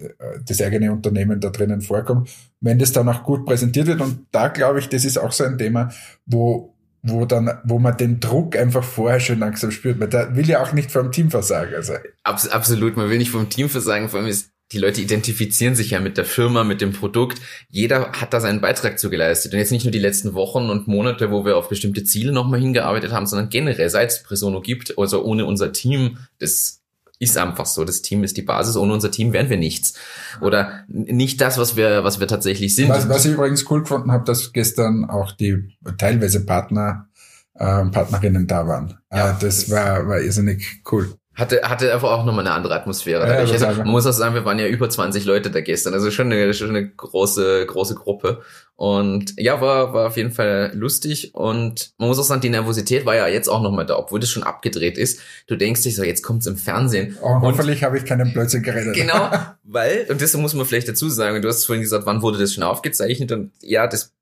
[0.47, 2.29] das eigene Unternehmen da drinnen vorkommt,
[2.61, 5.43] wenn das dann auch gut präsentiert wird und da glaube ich, das ist auch so
[5.43, 5.89] ein Thema,
[6.25, 6.72] wo
[7.03, 9.99] wo dann, wo man den Druck einfach vorher schon langsam spürt.
[9.99, 11.75] Man will ja auch nicht vom Team versagen.
[11.75, 11.93] Also.
[12.23, 15.91] Abs absolut, man will nicht vom Team versagen, vor allem ist die Leute identifizieren sich
[15.91, 17.39] ja mit der Firma, mit dem Produkt.
[17.69, 19.53] Jeder hat da seinen Beitrag zu geleistet.
[19.53, 22.59] Und jetzt nicht nur die letzten Wochen und Monate, wo wir auf bestimmte Ziele nochmal
[22.59, 26.82] hingearbeitet haben, sondern generell, seit es Presono gibt, also ohne unser Team, das
[27.23, 27.85] ist einfach so.
[27.85, 28.75] Das Team ist die Basis.
[28.75, 29.93] Ohne unser Team wären wir nichts.
[30.41, 32.89] Oder nicht das, was wir, was wir tatsächlich sind.
[32.89, 37.07] Was, was ich übrigens cool gefunden habe, dass gestern auch die teilweise Partner,
[37.55, 38.99] äh, Partnerinnen da waren.
[39.11, 41.13] Ja, äh, das, das war, war irrsinnig cool.
[41.35, 43.27] Hatte, hatte einfach auch nochmal eine andere Atmosphäre.
[43.27, 46.11] Ja, also, man muss auch sagen, wir waren ja über 20 Leute da gestern, also
[46.11, 48.43] schon eine, schon eine große, große Gruppe.
[48.75, 51.33] Und ja, war, war auf jeden Fall lustig.
[51.33, 54.29] Und man muss auch sagen, die Nervosität war ja jetzt auch nochmal da, obwohl das
[54.29, 55.21] schon abgedreht ist.
[55.47, 57.17] Du denkst dich so, jetzt kommt's im Fernsehen.
[57.23, 58.95] Oh, hoffentlich habe ich keinen Blödsinn geredet.
[58.95, 59.31] Genau,
[59.63, 62.53] weil, und das muss man vielleicht dazu sagen, du hast vorhin gesagt, wann wurde das
[62.53, 63.31] schon aufgezeichnet?
[63.31, 64.13] Und ja, das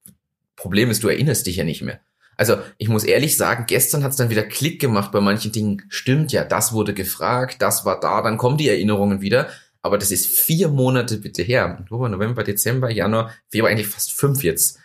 [0.55, 1.99] Problem ist, du erinnerst dich ja nicht mehr.
[2.41, 5.83] Also ich muss ehrlich sagen, gestern hat es dann wieder Klick gemacht bei manchen Dingen.
[5.89, 9.49] Stimmt ja, das wurde gefragt, das war da, dann kommen die Erinnerungen wieder.
[9.83, 11.85] Aber das ist vier Monate bitte her.
[11.91, 14.79] November, Dezember, Januar, Februar, eigentlich fast fünf jetzt.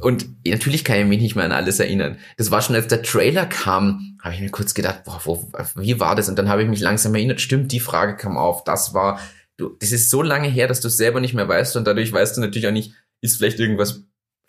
[0.00, 2.18] Und natürlich kann ich mich nicht mehr an alles erinnern.
[2.36, 5.98] Das war schon, als der Trailer kam, habe ich mir kurz gedacht, boah, wo, wie
[5.98, 6.28] war das?
[6.28, 8.64] Und dann habe ich mich langsam erinnert, stimmt, die Frage kam auf.
[8.64, 9.18] Das war,
[9.56, 12.12] du, das ist so lange her, dass du es selber nicht mehr weißt und dadurch
[12.12, 12.92] weißt du natürlich auch nicht,
[13.22, 14.02] ist vielleicht irgendwas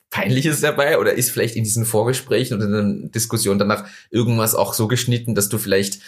[0.10, 4.74] Peinliches dabei oder ist vielleicht in diesen Vorgesprächen oder in der Diskussion danach irgendwas auch
[4.74, 6.00] so geschnitten, dass du vielleicht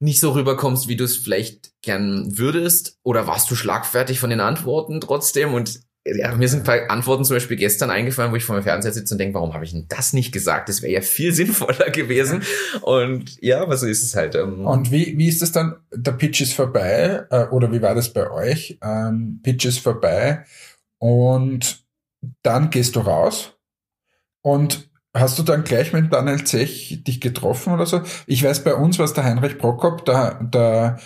[0.00, 2.98] nicht so rüberkommst, wie du es vielleicht gern würdest?
[3.02, 5.54] Oder warst du schlagfertig von den Antworten trotzdem?
[5.54, 8.62] Und ja, mir sind ein paar Antworten zum Beispiel gestern eingefallen, wo ich vor dem
[8.62, 10.68] Fernseher sitze und denke, warum habe ich denn das nicht gesagt?
[10.68, 12.42] Das wäre ja viel sinnvoller gewesen.
[12.82, 14.34] Und ja, aber so ist es halt.
[14.34, 14.66] Ähm.
[14.66, 15.76] Und wie, wie ist das dann?
[15.92, 18.78] Der Pitch ist vorbei, äh, oder wie war das bei euch?
[18.82, 20.44] Ähm, Pitch ist vorbei
[20.98, 21.84] und
[22.42, 23.56] dann gehst du raus
[24.42, 28.02] und hast du dann gleich mit Daniel Zech dich getroffen oder so?
[28.26, 30.98] Ich weiß, bei uns war es der Heinrich Prokop, der, der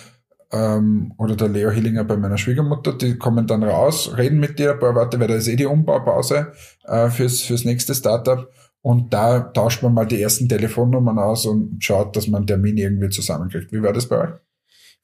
[0.51, 4.73] ähm, oder der Leo Hillinger bei meiner Schwiegermutter, die kommen dann raus, reden mit dir
[4.73, 6.53] ein paar Worte, weil da ist eh die Umbaupause
[6.85, 8.49] äh, fürs, fürs nächste Startup.
[8.81, 12.77] Und da tauscht man mal die ersten Telefonnummern aus und schaut, dass man einen Termin
[12.77, 13.71] irgendwie zusammenkriegt.
[13.71, 14.42] Wie war das bei euch?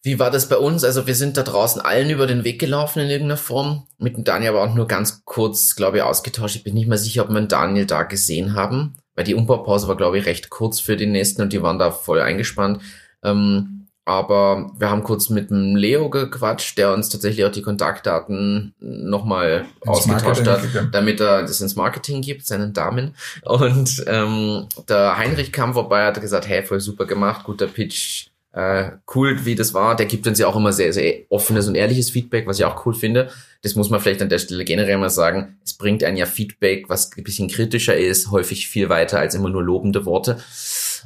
[0.01, 0.83] Wie war das bei uns?
[0.83, 3.87] Also wir sind da draußen allen über den Weg gelaufen in irgendeiner Form.
[3.97, 6.55] Mit dem Daniel aber auch nur ganz kurz, glaube ich, ausgetauscht.
[6.55, 9.89] Ich bin nicht mehr sicher, ob wir den Daniel da gesehen haben, weil die Umbaupause
[9.89, 12.81] war, glaube ich, recht kurz für die nächsten und die waren da voll eingespannt.
[13.23, 18.73] Ähm, aber wir haben kurz mit dem Leo gequatscht, der uns tatsächlich auch die Kontaktdaten
[18.79, 23.13] nochmal ausgetauscht hat, damit er das ins Marketing gibt, seinen Damen.
[23.43, 28.91] Und ähm, der Heinrich kam vorbei, hat gesagt, hey, voll super gemacht, guter Pitch, äh,
[29.13, 29.95] cool, wie das war.
[29.95, 32.85] Der gibt uns ja auch immer sehr, sehr offenes und ehrliches Feedback, was ich auch
[32.85, 33.29] cool finde.
[33.61, 35.59] Das muss man vielleicht an der Stelle generell mal sagen.
[35.63, 39.49] Es bringt ein ja Feedback, was ein bisschen kritischer ist, häufig viel weiter als immer
[39.49, 40.39] nur lobende Worte.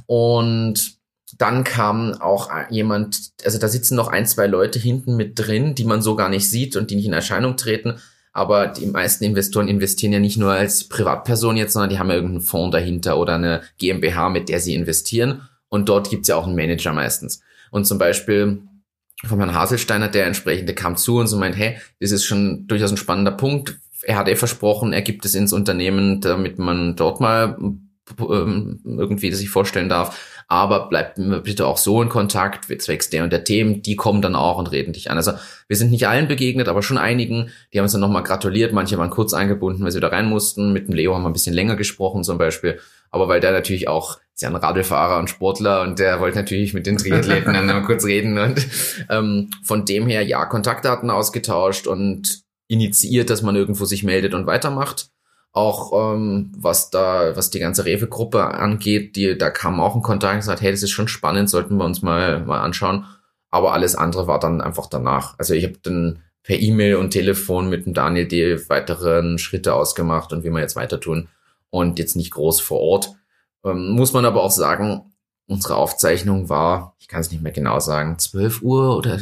[0.05, 0.97] Und
[1.37, 5.85] dann kam auch jemand, also da sitzen noch ein, zwei Leute hinten mit drin, die
[5.85, 7.95] man so gar nicht sieht und die nicht in Erscheinung treten.
[8.31, 12.15] Aber die meisten Investoren investieren ja nicht nur als Privatperson jetzt, sondern die haben ja
[12.15, 15.47] irgendeinen Fonds dahinter oder eine GmbH, mit der sie investieren.
[15.73, 17.41] Und dort gibt's ja auch einen Manager meistens.
[17.71, 18.61] Und zum Beispiel
[19.25, 22.91] von Herrn Haselsteiner, der entsprechende kam zu und so meint, hey, das ist schon durchaus
[22.91, 23.79] ein spannender Punkt.
[24.03, 27.57] Er hat eh versprochen, er gibt es ins Unternehmen, damit man dort mal
[28.19, 30.43] ähm, irgendwie sich vorstellen darf.
[30.47, 34.35] Aber bleibt bitte auch so in Kontakt, zwecks der und der Themen, die kommen dann
[34.35, 35.17] auch und reden dich an.
[35.17, 35.31] Also
[35.67, 37.49] wir sind nicht allen begegnet, aber schon einigen.
[37.73, 38.73] Die haben uns dann nochmal gratuliert.
[38.73, 40.71] Manche waren kurz eingebunden, weil sie da rein mussten.
[40.71, 42.77] Mit dem Leo haben wir ein bisschen länger gesprochen zum Beispiel
[43.13, 46.73] aber weil der natürlich auch, ist ja ein Radlfahrer und Sportler und der wollte natürlich
[46.73, 48.67] mit den Triathleten dann mal kurz reden und
[49.09, 54.47] ähm, von dem her ja Kontaktdaten ausgetauscht und initiiert, dass man irgendwo sich meldet und
[54.47, 55.09] weitermacht.
[55.51, 60.33] Auch ähm, was da, was die ganze Rewe-Gruppe angeht, die, da kam auch ein Kontakt
[60.33, 63.05] und gesagt, hey, das ist schon spannend, sollten wir uns mal, mal anschauen.
[63.51, 65.37] Aber alles andere war dann einfach danach.
[65.37, 70.33] Also ich habe dann per E-Mail und Telefon mit dem Daniel die weiteren Schritte ausgemacht
[70.33, 71.29] und wie wir jetzt weiter tun
[71.69, 73.11] und jetzt nicht groß vor Ort.
[73.63, 75.13] Ähm, muss man aber auch sagen,
[75.47, 79.19] unsere Aufzeichnung war, ich kann es nicht mehr genau sagen, 12 Uhr oder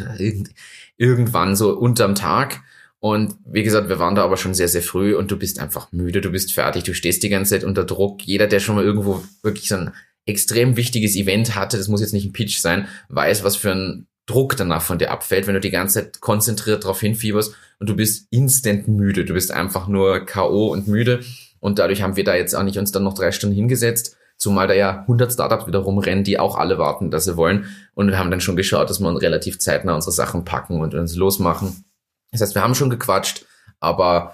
[0.98, 2.62] irgendwann so unterm Tag.
[3.00, 5.92] Und wie gesagt, wir waren da aber schon sehr, sehr früh und du bist einfach
[5.92, 8.22] müde, du bist fertig, du stehst die ganze Zeit unter Druck.
[8.24, 9.92] Jeder, der schon mal irgendwo wirklich so ein
[10.26, 14.08] extrem wichtiges Event hatte, das muss jetzt nicht ein Pitch sein, weiß, was für ein
[14.28, 17.96] Druck danach von dir abfällt, wenn du die ganze Zeit konzentriert darauf hinfieberst und du
[17.96, 19.26] bist instant müde.
[19.26, 20.68] Du bist einfach nur K.O.
[20.68, 21.22] und müde.
[21.60, 24.68] Und dadurch haben wir da jetzt auch nicht uns dann noch drei Stunden hingesetzt, zumal
[24.68, 27.68] da ja 100 Startups wieder rumrennen, die auch alle warten, dass sie wollen.
[27.94, 31.16] Und wir haben dann schon geschaut, dass wir relativ zeitnah unsere Sachen packen und uns
[31.16, 31.86] losmachen.
[32.32, 33.46] Das heißt, wir haben schon gequatscht,
[33.80, 34.34] aber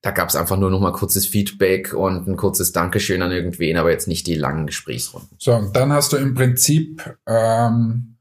[0.00, 3.76] da gab es einfach nur noch mal kurzes Feedback und ein kurzes Dankeschön an irgendwen,
[3.76, 5.36] aber jetzt nicht die langen Gesprächsrunden.
[5.38, 8.16] So, und dann hast du im Prinzip, ähm,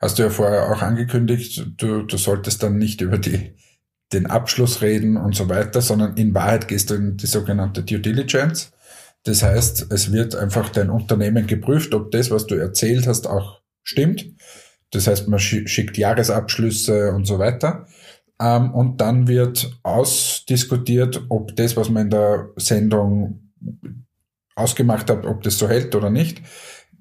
[0.00, 3.54] hast du ja vorher auch angekündigt, du, du solltest dann nicht über die,
[4.12, 8.00] den Abschluss reden und so weiter, sondern in Wahrheit gehst du in die sogenannte Due
[8.00, 8.72] Diligence.
[9.24, 13.62] Das heißt, es wird einfach dein Unternehmen geprüft, ob das, was du erzählt hast, auch
[13.82, 14.26] stimmt.
[14.90, 17.86] Das heißt, man schickt Jahresabschlüsse und so weiter.
[18.40, 23.52] Ähm, und dann wird ausdiskutiert, ob das, was man in der Sendung
[24.54, 26.42] ausgemacht hat, ob das so hält oder nicht.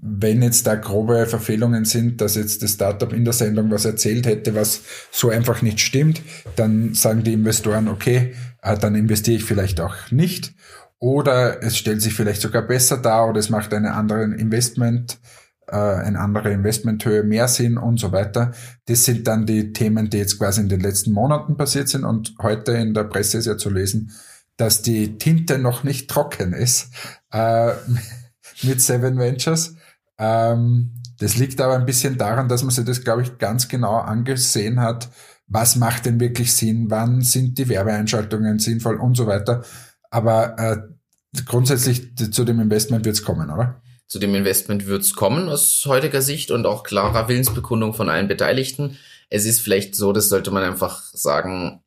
[0.06, 4.26] Wenn jetzt da grobe Verfehlungen sind, dass jetzt das Startup in der Sendung was erzählt
[4.26, 4.82] hätte, was
[5.12, 6.22] so einfach nicht stimmt,
[6.56, 10.54] dann sagen die Investoren, okay, äh, dann investiere ich vielleicht auch nicht.
[11.04, 15.20] Oder es stellt sich vielleicht sogar besser dar oder es macht einen anderen Investment
[15.68, 18.52] äh, eine andere Investmenthöhe mehr Sinn und so weiter.
[18.86, 22.34] Das sind dann die Themen, die jetzt quasi in den letzten Monaten passiert sind und
[22.42, 24.13] heute in der Presse ist ja zu lesen,
[24.56, 26.92] dass die Tinte noch nicht trocken ist
[27.34, 27.74] äh,
[28.63, 29.76] mit Seven Ventures.
[30.18, 33.98] Ähm, das liegt aber ein bisschen daran, dass man sich das, glaube ich, ganz genau
[33.98, 35.10] angesehen hat.
[35.48, 36.86] Was macht denn wirklich Sinn?
[36.89, 39.63] Wann sind die Werbeeinschaltungen sinnvoll und so weiter?
[40.13, 43.82] Aber äh, grundsätzlich zu dem Investment wird es kommen, oder?
[44.13, 48.28] zu dem Investment wird es kommen aus heutiger Sicht und auch klarer Willensbekundung von allen
[48.28, 48.99] Beteiligten.
[49.32, 51.82] Es ist vielleicht so, das sollte man einfach sagen,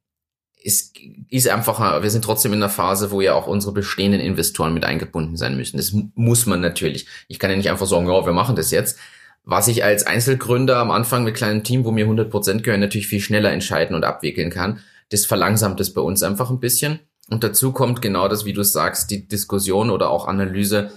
[0.64, 0.92] es
[1.30, 4.84] ist einfach, wir sind trotzdem in einer Phase, wo ja auch unsere bestehenden Investoren mit
[4.84, 5.76] eingebunden sein müssen.
[5.76, 7.06] Das muss man natürlich.
[7.28, 8.98] Ich kann ja nicht einfach sagen, ja, wir machen das jetzt.
[9.44, 13.06] Was ich als Einzelgründer am Anfang mit kleinem Team, wo mir 100 Prozent gehören, natürlich
[13.06, 16.98] viel schneller entscheiden und abwickeln kann, das verlangsamt es bei uns einfach ein bisschen.
[17.28, 20.90] Und dazu kommt genau das, wie du sagst, die Diskussion oder auch Analyse,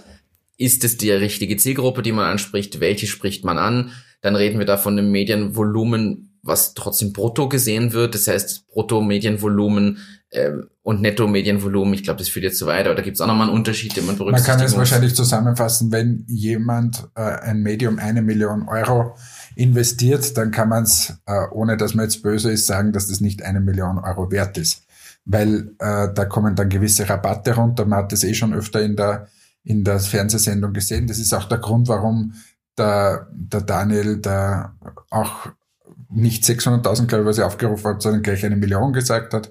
[0.56, 2.80] ist es die richtige Zielgruppe, die man anspricht?
[2.80, 3.92] Welche spricht man an?
[4.20, 8.14] Dann reden wir da von einem Medienvolumen, was trotzdem brutto gesehen wird.
[8.14, 9.98] Das heißt, Brutto-Medienvolumen
[10.30, 11.94] äh, und Netto-Medienvolumen.
[11.94, 12.86] Ich glaube, das führt jetzt zu weit.
[12.86, 15.14] Aber da gibt es auch nochmal einen Unterschied, den man berücksichtigen Man kann es wahrscheinlich
[15.14, 19.16] zusammenfassen, wenn jemand äh, ein Medium eine Million Euro
[19.56, 23.20] investiert, dann kann man es, äh, ohne dass man jetzt böse ist, sagen, dass das
[23.20, 24.84] nicht eine Million Euro wert ist.
[25.24, 27.84] Weil äh, da kommen dann gewisse Rabatte runter.
[27.84, 29.28] Man hat das eh schon öfter in der
[29.62, 31.06] in der Fernsehsendung gesehen.
[31.06, 32.34] Das ist auch der Grund, warum
[32.78, 34.74] der, der Daniel da
[35.10, 35.48] auch
[36.08, 39.50] nicht 600.000, glaube ich, er aufgerufen hat, sondern gleich eine Million gesagt hat.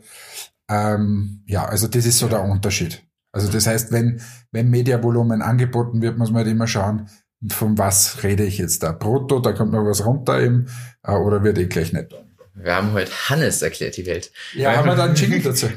[0.68, 3.04] Ähm, ja, also das ist so der Unterschied.
[3.32, 7.08] Also das heißt, wenn, wenn Mediavolumen angeboten wird, muss man halt immer schauen,
[7.48, 8.92] von was rede ich jetzt da?
[8.92, 10.68] Brutto, da kommt noch was runter eben,
[11.04, 12.18] äh, oder wird eh gleich netto?
[12.62, 14.32] Wir haben heute Hannes erklärt die Welt.
[14.54, 15.68] Ja, haben wir dann einen Jingle dazu.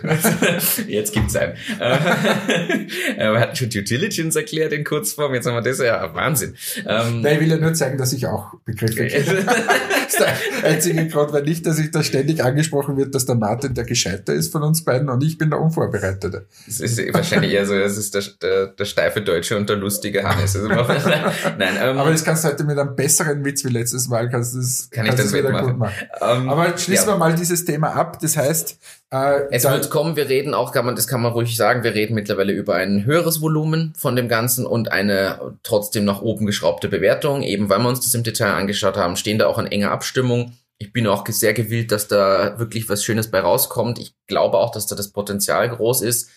[0.88, 1.54] jetzt gibt's einen.
[1.78, 6.56] wir hatten schon Due Diligence erklärt in Kurzform, jetzt haben wir das ja Wahnsinn.
[6.86, 9.24] Ähm, Nein, ich will ja nur zeigen, dass ich auch Begriffe kenne.
[9.44, 13.36] das ist der einzige Grund, weil nicht, dass ich da ständig angesprochen wird, dass der
[13.36, 16.46] Martin der Gescheiter ist von uns beiden und ich bin der Unvorbereitete.
[16.66, 20.24] Das ist wahrscheinlich eher so, das ist der, der, der steife Deutsche und der lustige
[20.24, 20.56] Hannes.
[20.56, 20.68] Also,
[21.58, 24.54] nein, ähm, Aber das kannst du heute mit einem besseren Witz wie letztes Mal, kannst
[24.54, 26.08] du das, kann kannst ich das wieder gut machen.
[26.20, 27.14] Ähm, Aber schließen ja.
[27.14, 28.18] wir mal dieses Thema ab.
[28.20, 28.78] Das heißt,
[29.10, 30.16] äh, es wird kommen.
[30.16, 31.84] Wir reden auch, kann man, das kann man ruhig sagen.
[31.84, 36.46] Wir reden mittlerweile über ein höheres Volumen von dem Ganzen und eine trotzdem nach oben
[36.46, 37.42] geschraubte Bewertung.
[37.42, 40.52] Eben weil wir uns das im Detail angeschaut haben, stehen da auch in enger Abstimmung.
[40.78, 43.98] Ich bin auch sehr gewillt, dass da wirklich was Schönes bei rauskommt.
[43.98, 46.30] Ich glaube auch, dass da das Potenzial groß ist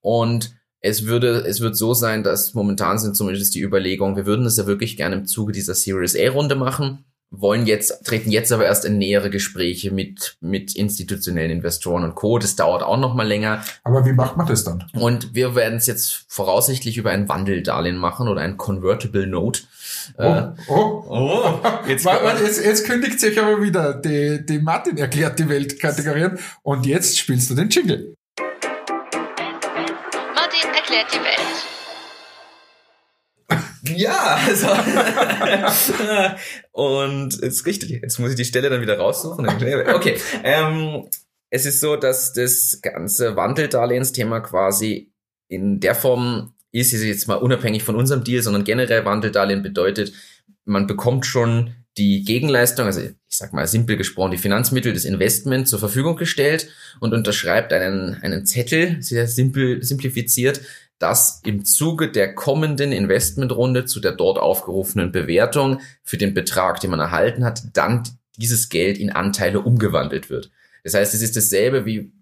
[0.00, 4.44] und es würde, es wird so sein, dass momentan sind zumindest die Überlegungen, wir würden
[4.44, 8.52] das ja wirklich gerne im Zuge dieser Series A Runde machen wollen jetzt, treten jetzt
[8.52, 12.38] aber erst in nähere Gespräche mit, mit institutionellen Investoren und Co.
[12.38, 13.64] Das dauert auch noch mal länger.
[13.82, 14.84] Aber wie macht man das dann?
[14.92, 19.62] Und wir werden es jetzt voraussichtlich über ein Wandeldarlehen machen oder ein Convertible Note.
[20.18, 21.60] Oh, äh, oh, oh.
[21.88, 26.84] Jetzt, jetzt, jetzt kündigt sich aber wieder die, die Martin erklärt die Welt Kategorien und
[26.86, 28.14] jetzt spielst du den Jingle.
[30.34, 31.81] Martin erklärt die Welt.
[33.84, 34.68] Ja, also.
[36.72, 37.90] und ist richtig.
[37.90, 39.46] Jetzt muss ich die Stelle dann wieder raussuchen.
[39.46, 40.18] Okay.
[40.44, 41.08] Ähm,
[41.50, 45.12] es ist so, dass das ganze Wandeldarlehensthema quasi
[45.48, 50.12] in der Form ist, ist jetzt mal unabhängig von unserem Deal, sondern generell Wandeldarlehen bedeutet,
[50.64, 55.68] man bekommt schon die Gegenleistung, also ich sag mal simpel gesprochen, die Finanzmittel des Investment
[55.68, 56.68] zur Verfügung gestellt
[57.00, 60.62] und unterschreibt einen, einen Zettel, sehr simpel, simplifiziert,
[61.02, 66.90] dass im Zuge der kommenden Investmentrunde zu der dort aufgerufenen Bewertung für den Betrag, den
[66.90, 68.04] man erhalten hat, dann
[68.36, 70.50] dieses Geld in Anteile umgewandelt wird.
[70.84, 72.12] Das heißt, es ist dasselbe wie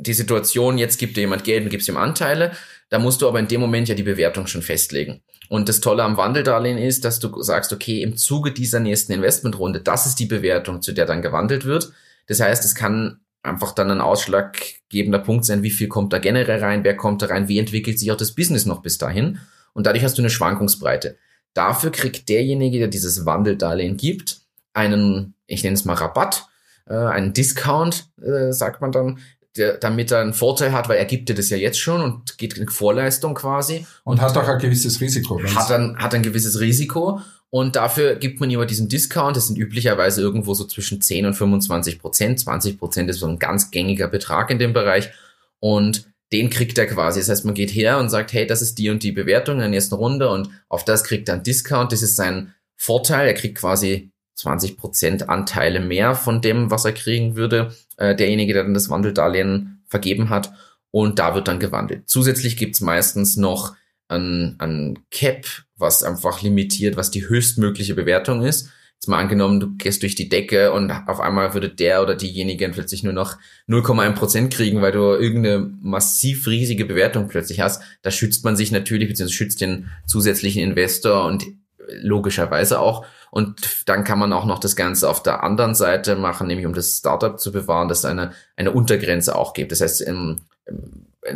[0.00, 2.52] die Situation, jetzt gibt dir jemand Geld und gibst ihm Anteile,
[2.90, 5.22] da musst du aber in dem Moment ja die Bewertung schon festlegen.
[5.48, 9.80] Und das Tolle am Wandeldarlehen ist, dass du sagst, okay, im Zuge dieser nächsten Investmentrunde,
[9.80, 11.92] das ist die Bewertung, zu der dann gewandelt wird.
[12.26, 16.60] Das heißt, es kann einfach dann ein ausschlaggebender Punkt sein, wie viel kommt da generell
[16.60, 19.38] rein, wer kommt da rein, wie entwickelt sich auch das Business noch bis dahin.
[19.72, 21.16] Und dadurch hast du eine Schwankungsbreite.
[21.54, 24.40] Dafür kriegt derjenige, der dieses Wandeldarlehen gibt,
[24.74, 26.46] einen, ich nenne es mal Rabatt,
[26.86, 29.18] äh, einen Discount, äh, sagt man dann,
[29.56, 32.38] der, damit er einen Vorteil hat, weil er gibt dir das ja jetzt schon und
[32.38, 33.86] geht in Vorleistung quasi.
[34.04, 35.40] Und, und hat auch ein gewisses Risiko.
[35.54, 37.20] Hat dann, hat ein gewisses Risiko
[37.50, 39.36] und dafür gibt man ihm diesen Discount.
[39.36, 42.40] Das sind üblicherweise irgendwo so zwischen 10 und 25 Prozent.
[42.40, 45.10] 20 Prozent ist so ein ganz gängiger Betrag in dem Bereich.
[45.58, 47.20] Und den kriegt er quasi.
[47.20, 49.60] Das heißt, man geht her und sagt, hey, das ist die und die Bewertung in
[49.60, 51.90] der nächsten Runde und auf das kriegt er einen Discount.
[51.92, 53.26] Das ist sein Vorteil.
[53.26, 58.52] Er kriegt quasi 20 Prozent Anteile mehr von dem, was er kriegen würde, äh, derjenige,
[58.52, 60.52] der dann das Wandeldarlehen vergeben hat.
[60.90, 62.02] Und da wird dann gewandelt.
[62.06, 63.74] Zusätzlich gibt's meistens noch
[64.08, 65.46] ein, ein Cap,
[65.76, 68.70] was einfach limitiert, was die höchstmögliche Bewertung ist.
[68.94, 72.68] Jetzt mal angenommen, du gehst durch die Decke und auf einmal würde der oder diejenige
[72.70, 73.36] plötzlich nur noch
[73.68, 77.80] 0,1 Prozent kriegen, weil du irgendeine massiv riesige Bewertung plötzlich hast.
[78.02, 81.44] Da schützt man sich natürlich, beziehungsweise schützt den zusätzlichen Investor und
[81.86, 83.06] logischerweise auch.
[83.30, 86.74] Und dann kann man auch noch das Ganze auf der anderen Seite machen, nämlich um
[86.74, 89.70] das Startup zu bewahren, dass es eine, eine Untergrenze auch gibt.
[89.70, 90.40] Das heißt, im,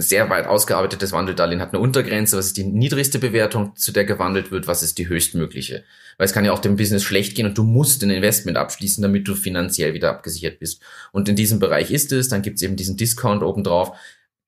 [0.00, 4.50] sehr weit ausgearbeitetes Wandeldarlehen hat eine Untergrenze, was ist die niedrigste Bewertung, zu der gewandelt
[4.50, 5.84] wird, was ist die höchstmögliche.
[6.18, 9.02] Weil es kann ja auch dem Business schlecht gehen und du musst ein Investment abschließen,
[9.02, 10.82] damit du finanziell wieder abgesichert bist.
[11.12, 13.96] Und in diesem Bereich ist es, dann gibt es eben diesen Discount obendrauf.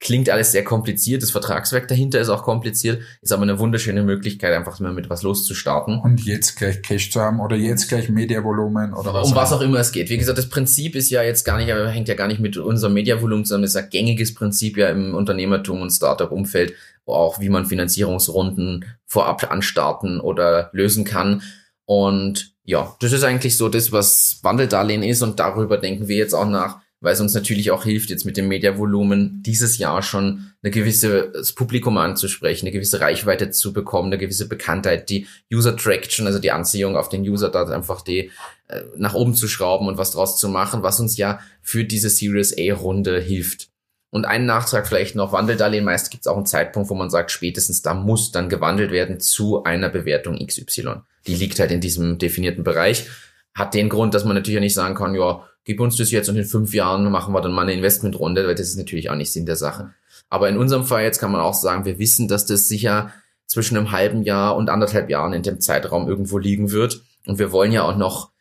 [0.01, 4.53] Klingt alles sehr kompliziert, das Vertragswerk dahinter ist auch kompliziert, ist aber eine wunderschöne Möglichkeit,
[4.53, 5.99] einfach mal mit was loszustarten.
[5.99, 9.29] Und jetzt gleich Cash zu haben oder jetzt gleich Mediavolumen oder was.
[9.29, 10.09] Um was auch immer es geht.
[10.09, 12.93] Wie gesagt, das Prinzip ist ja jetzt gar nicht, hängt ja gar nicht mit unserem
[12.93, 16.73] Mediavolumen zusammen, das ist ein gängiges Prinzip ja im Unternehmertum und Startup-Umfeld,
[17.05, 21.41] auch wie man Finanzierungsrunden vorab anstarten oder lösen kann.
[21.85, 26.33] Und ja, das ist eigentlich so das, was Wandeldarlehen ist und darüber denken wir jetzt
[26.33, 30.51] auch nach weil es uns natürlich auch hilft, jetzt mit dem Mediavolumen dieses Jahr schon
[30.63, 35.77] eine gewisse das Publikum anzusprechen, eine gewisse Reichweite zu bekommen, eine gewisse Bekanntheit, die User
[35.77, 38.31] Traction, also die Anziehung auf den User, da einfach die
[38.69, 42.09] äh, nach oben zu schrauben und was draus zu machen, was uns ja für diese
[42.09, 43.67] Series A Runde hilft.
[44.09, 47.29] Und einen Nachtrag vielleicht noch, Wandeldarlehen, meist gibt es auch einen Zeitpunkt, wo man sagt,
[47.29, 51.01] spätestens da muss dann gewandelt werden zu einer Bewertung XY.
[51.27, 53.05] Die liegt halt in diesem definierten Bereich.
[53.53, 56.37] Hat den Grund, dass man natürlich nicht sagen kann, ja, gib uns das jetzt und
[56.37, 59.31] in fünf Jahren machen wir dann mal eine Investmentrunde, weil das ist natürlich auch nicht
[59.31, 59.93] Sinn der Sache.
[60.29, 63.11] Aber in unserem Fall jetzt kann man auch sagen, wir wissen, dass das sicher
[63.47, 67.01] zwischen einem halben Jahr und anderthalb Jahren in dem Zeitraum irgendwo liegen wird.
[67.27, 68.31] Und wir wollen ja auch noch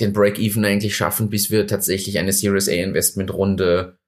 [0.00, 3.98] den Break-Even eigentlich schaffen, bis wir tatsächlich eine Series A Investmentrunde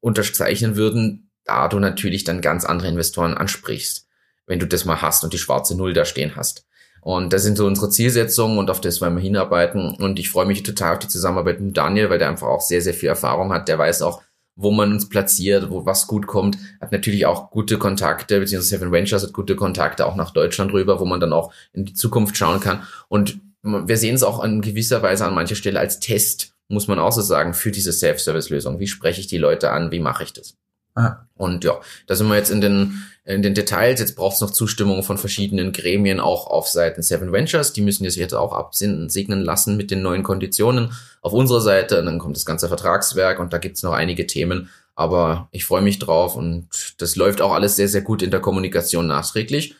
[0.00, 4.08] unterzeichnen würden, da du natürlich dann ganz andere Investoren ansprichst,
[4.46, 6.66] wenn du das mal hast und die schwarze Null da stehen hast.
[7.02, 9.96] Und das sind so unsere Zielsetzungen und auf das wollen wir hinarbeiten.
[9.96, 12.80] Und ich freue mich total auf die Zusammenarbeit mit Daniel, weil der einfach auch sehr,
[12.80, 13.66] sehr viel Erfahrung hat.
[13.66, 14.22] Der weiß auch,
[14.54, 18.92] wo man uns platziert, wo was gut kommt, hat natürlich auch gute Kontakte, beziehungsweise Seven
[18.92, 22.36] Ventures hat gute Kontakte auch nach Deutschland rüber, wo man dann auch in die Zukunft
[22.36, 22.84] schauen kann.
[23.08, 27.00] Und wir sehen es auch in gewisser Weise an mancher Stelle als Test, muss man
[27.00, 28.78] auch so sagen, für diese Self-Service-Lösung.
[28.78, 29.90] Wie spreche ich die Leute an?
[29.90, 30.56] Wie mache ich das?
[30.94, 31.26] Ah.
[31.34, 34.00] Und ja, da sind wir jetzt in den in den Details.
[34.00, 37.72] Jetzt braucht es noch Zustimmung von verschiedenen Gremien, auch auf Seiten Seven Ventures.
[37.72, 42.00] Die müssen sich jetzt auch absegnen lassen mit den neuen Konditionen auf unserer Seite.
[42.00, 44.70] Und dann kommt das ganze Vertragswerk und da gibt's noch einige Themen.
[44.94, 46.68] Aber ich freue mich drauf und
[46.98, 49.76] das läuft auch alles sehr, sehr gut in der Kommunikation nachträglich.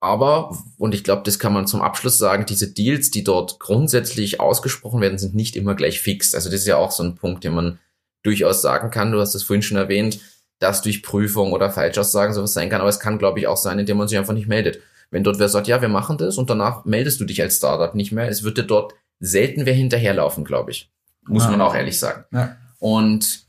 [0.00, 4.40] Aber, und ich glaube, das kann man zum Abschluss sagen, diese Deals, die dort grundsätzlich
[4.40, 6.34] ausgesprochen werden, sind nicht immer gleich fix.
[6.34, 7.78] Also das ist ja auch so ein Punkt, den man
[8.22, 9.12] durchaus sagen kann.
[9.12, 10.18] Du hast es vorhin schon erwähnt
[10.58, 12.80] dass durch Prüfung oder Falschaussagen sowas sein kann.
[12.80, 14.80] Aber es kann, glaube ich, auch sein, indem man sich einfach nicht meldet.
[15.10, 17.94] Wenn dort wer sagt, ja, wir machen das und danach meldest du dich als Startup
[17.94, 20.90] nicht mehr, es wird dir dort selten wer hinterherlaufen, glaube ich.
[21.26, 21.50] Muss ja.
[21.50, 22.24] man auch ehrlich sagen.
[22.32, 22.56] Ja.
[22.78, 23.46] Und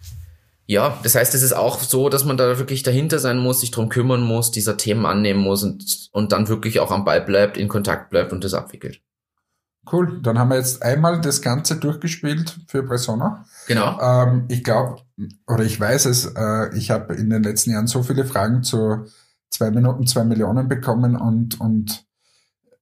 [0.65, 3.71] ja, das heißt, es ist auch so, dass man da wirklich dahinter sein muss, sich
[3.71, 7.57] drum kümmern muss, dieser Themen annehmen muss und, und dann wirklich auch am Ball bleibt,
[7.57, 9.01] in Kontakt bleibt und das abwickelt.
[9.91, 13.45] Cool, dann haben wir jetzt einmal das Ganze durchgespielt für Persona.
[13.67, 13.99] Genau.
[14.01, 15.01] Ähm, ich glaube,
[15.47, 19.05] oder ich weiß es, äh, ich habe in den letzten Jahren so viele Fragen zu
[19.49, 22.05] zwei Minuten, zwei Millionen bekommen und, und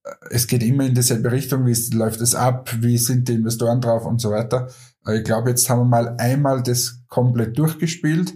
[0.04, 3.82] äh, es geht immer in dieselbe Richtung, wie läuft es ab, wie sind die Investoren
[3.82, 4.70] drauf und so weiter.
[5.06, 8.34] Äh, ich glaube, jetzt haben wir mal einmal das komplett durchgespielt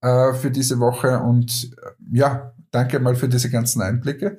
[0.00, 4.38] äh, für diese Woche und äh, ja, danke mal für diese ganzen Einblicke.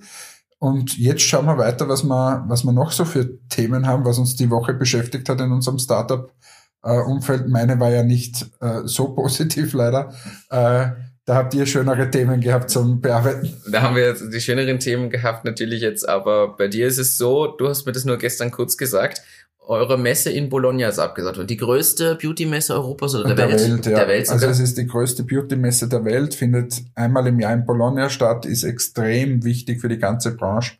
[0.60, 4.18] Und jetzt schauen wir weiter, was wir, was wir noch so für Themen haben, was
[4.18, 7.48] uns die Woche beschäftigt hat in unserem Startup-Umfeld.
[7.48, 10.14] Meine war ja nicht äh, so positiv leider.
[10.50, 10.90] Äh,
[11.26, 13.54] da habt ihr schönere Themen gehabt zum Bearbeiten.
[13.70, 17.18] Da haben wir jetzt die schöneren Themen gehabt natürlich jetzt, aber bei dir ist es
[17.18, 19.22] so, du hast mir das nur gestern kurz gesagt,
[19.68, 23.70] eure Messe in Bologna ist abgesagt und die größte Beauty-Messe Europas oder der, der Welt?
[23.70, 23.96] Welt ja.
[24.00, 27.66] Der Welt also es ist die größte Beauty-Messe der Welt, findet einmal im Jahr in
[27.66, 30.76] Bologna statt, ist extrem wichtig für die ganze Branche,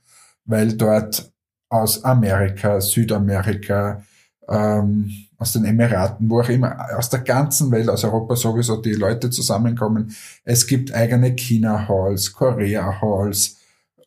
[0.46, 1.32] weil dort
[1.70, 4.04] aus Amerika, Südamerika,
[4.48, 8.94] ähm, aus den Emiraten, wo auch immer, aus der ganzen Welt, aus Europa sowieso, die
[8.94, 10.16] Leute zusammenkommen.
[10.46, 13.58] Es gibt eigene China-Halls, Korea-Halls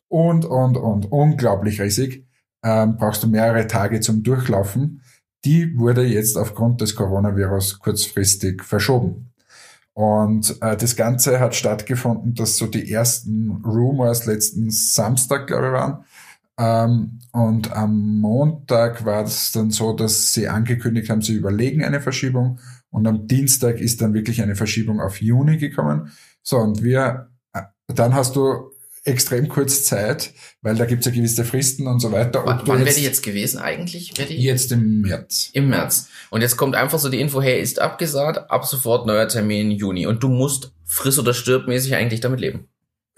[0.07, 1.11] und, und, und.
[1.11, 2.25] Unglaublich riesig
[2.63, 5.01] ähm, brauchst du mehrere Tage zum Durchlaufen.
[5.45, 9.31] Die wurde jetzt aufgrund des Coronavirus kurzfristig verschoben.
[9.93, 15.73] Und äh, das Ganze hat stattgefunden, dass so die ersten Rumors letzten Samstag, glaube ich,
[15.73, 16.05] waren.
[16.57, 22.01] Ähm, und am Montag war es dann so, dass sie angekündigt haben, sie überlegen eine
[22.01, 22.59] Verschiebung.
[22.89, 26.11] Und am Dienstag ist dann wirklich eine Verschiebung auf Juni gekommen.
[26.43, 28.71] So, und wir, äh, dann hast du
[29.03, 32.43] extrem kurz Zeit, weil da gibt's ja gewisse Fristen und so weiter.
[32.45, 34.13] wann wann wäre die jetzt gewesen eigentlich?
[34.13, 34.37] Die?
[34.37, 35.49] Jetzt im März.
[35.53, 36.09] Im März.
[36.29, 40.05] Und jetzt kommt einfach so die Info, hey, ist abgesagt, ab sofort neuer Termin Juni.
[40.05, 42.67] Und du musst friss oder stirb mäßig eigentlich damit leben.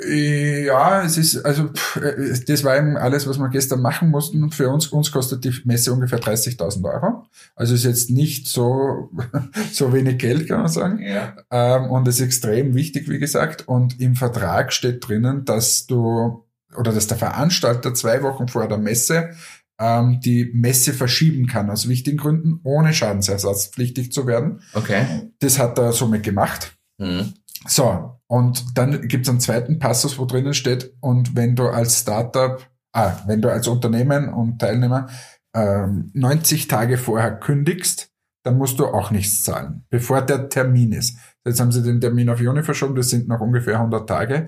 [0.07, 4.51] Ja, es ist, also pff, äh, das war eben alles, was wir gestern machen mussten.
[4.51, 7.25] Für uns, uns kostet die Messe ungefähr 30.000 Euro.
[7.55, 9.09] Also ist jetzt nicht so,
[9.71, 10.99] so wenig Geld, kann man sagen.
[11.01, 11.35] Ja.
[11.51, 13.67] Ähm, und es ist extrem wichtig, wie gesagt.
[13.67, 16.45] Und im Vertrag steht drinnen, dass du,
[16.75, 19.31] oder dass der Veranstalter zwei Wochen vor der Messe
[19.79, 24.61] ähm, die Messe verschieben kann, aus wichtigen Gründen, ohne schadensersatzpflichtig zu werden.
[24.73, 25.31] Okay.
[25.39, 26.75] Das hat er somit gemacht.
[26.97, 27.33] Mhm.
[27.67, 31.99] So, und dann gibt es einen zweiten Passus, wo drinnen steht, und wenn du als
[31.99, 35.07] Startup, ah, wenn du als Unternehmen und Teilnehmer
[35.55, 38.09] ähm, 90 Tage vorher kündigst,
[38.43, 41.17] dann musst du auch nichts zahlen, bevor der Termin ist.
[41.45, 44.47] Jetzt haben sie den Termin auf Juni verschoben, das sind noch ungefähr 100 Tage.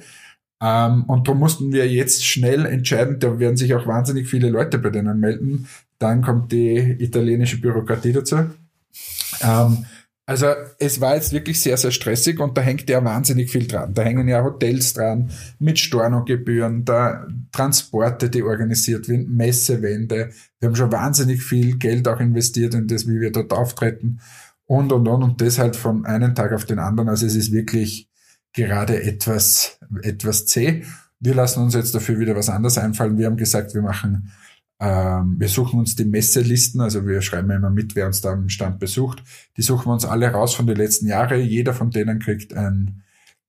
[0.62, 4.80] Ähm, und darum mussten wir jetzt schnell entscheiden, da werden sich auch wahnsinnig viele Leute
[4.80, 5.68] bei denen melden.
[6.00, 8.38] Dann kommt die italienische Bürokratie dazu.
[9.42, 9.86] Ähm,
[10.28, 10.48] also
[10.80, 13.94] es war jetzt wirklich sehr, sehr stressig und da hängt ja wahnsinnig viel dran.
[13.94, 20.32] Da hängen ja Hotels dran mit Stornogebühren, da Transporte, die organisiert werden, Messewände.
[20.60, 24.20] Wir haben schon wahnsinnig viel Geld auch investiert in das, wie wir dort auftreten
[24.66, 25.22] und, und, und.
[25.22, 27.10] Und das halt von einem Tag auf den anderen.
[27.10, 28.10] Also es ist wirklich
[28.52, 30.84] gerade etwas, etwas zäh.
[31.20, 33.20] Wir lassen uns jetzt dafür wieder was anderes einfallen.
[33.20, 34.32] Wir haben gesagt, wir machen
[34.80, 38.50] ähm, wir suchen uns die Messelisten, also wir schreiben immer mit, wer uns da am
[38.50, 39.24] Stand besucht.
[39.58, 41.42] Die suchen wir uns alle raus von den letzten Jahren.
[41.42, 43.04] Jeder von denen kriegt ein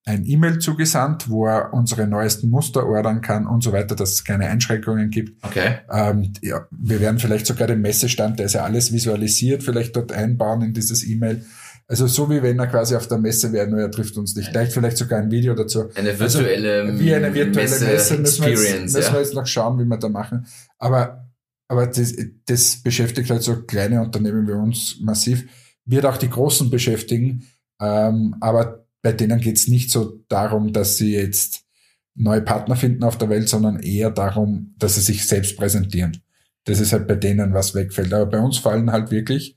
[0.07, 4.24] ein E-Mail zugesandt, wo er unsere neuesten Muster ordern kann und so weiter, dass es
[4.24, 5.45] keine Einschränkungen gibt.
[5.45, 5.79] Okay.
[5.91, 10.12] Ähm, ja, wir werden vielleicht sogar den Messestand, der ist ja alles visualisiert, vielleicht dort
[10.12, 11.45] einbauen in dieses E-Mail.
[11.89, 14.51] Also so wie wenn er quasi auf der Messe wäre, nur er trifft uns nicht.
[14.51, 15.89] Gleich vielleicht sogar ein Video dazu.
[15.95, 19.47] Eine virtuelle also, Wie eine virtuelle Messe, Messe müssen, wir jetzt, müssen wir jetzt noch
[19.47, 20.47] schauen, wie wir da machen.
[20.78, 21.30] Aber,
[21.68, 22.12] aber das,
[22.47, 25.45] das beschäftigt halt so kleine Unternehmen wie uns massiv.
[25.84, 27.47] Wird auch die Großen beschäftigen.
[27.80, 31.62] Ähm, aber bei denen geht es nicht so darum, dass sie jetzt
[32.16, 36.20] neue Partner finden auf der Welt, sondern eher darum, dass sie sich selbst präsentieren.
[36.64, 38.12] Das ist halt bei denen, was wegfällt.
[38.12, 39.57] Aber bei uns fallen halt wirklich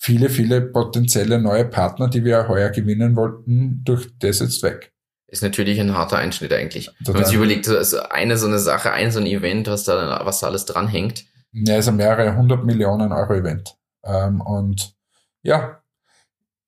[0.00, 4.92] viele, viele potenzielle neue Partner, die wir heuer gewinnen wollten, durch das jetzt weg.
[5.28, 6.86] Ist natürlich ein harter Einschnitt eigentlich.
[6.86, 7.06] Total.
[7.06, 10.22] Wenn man sich überlegt, also eine so eine Sache, ein so ein Event, was da,
[10.24, 11.26] was da alles dranhängt.
[11.52, 13.76] Ja, ist ein mehrere hundert Millionen Euro Event.
[14.02, 14.94] Ähm, und
[15.42, 15.82] ja,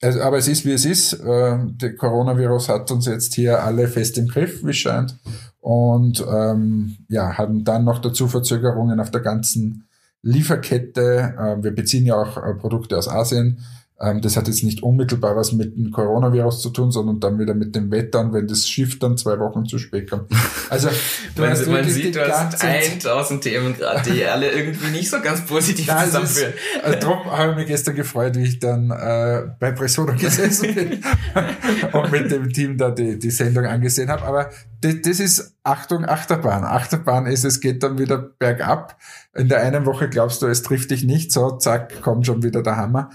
[0.02, 1.14] also, aber es ist, wie es ist.
[1.14, 5.16] Äh, der Coronavirus hat uns jetzt hier alle fest im Griff, wie es scheint.
[5.60, 9.88] Und ähm, ja, haben dann noch dazu Verzögerungen auf der ganzen
[10.22, 11.34] Lieferkette.
[11.38, 13.58] Äh, wir beziehen ja auch äh, Produkte aus Asien.
[14.02, 17.54] Ähm, das hat jetzt nicht unmittelbar was mit dem Coronavirus zu tun, sondern dann wieder
[17.54, 20.28] mit dem Wetter und wenn das Schiff dann zwei Wochen zu spät kommt.
[20.70, 20.88] Also
[21.36, 25.20] du man, hast man sieht, du hast 1000 Themen gerade, die alle irgendwie nicht so
[25.20, 26.52] ganz positiv zusammenführen.
[26.82, 31.04] Also darum habe ich mich gestern gefreut, wie ich dann äh, bei Pressodo gesessen bin
[31.92, 34.24] und mit dem Team da die, die Sendung angesehen habe.
[34.24, 34.50] Aber
[34.80, 36.64] das, das ist Achtung, Achterbahn.
[36.64, 38.98] Achterbahn ist, es geht dann wieder bergab.
[39.32, 42.64] In der einen Woche glaubst du, es trifft dich nicht, so zack, kommt schon wieder
[42.64, 43.10] der Hammer.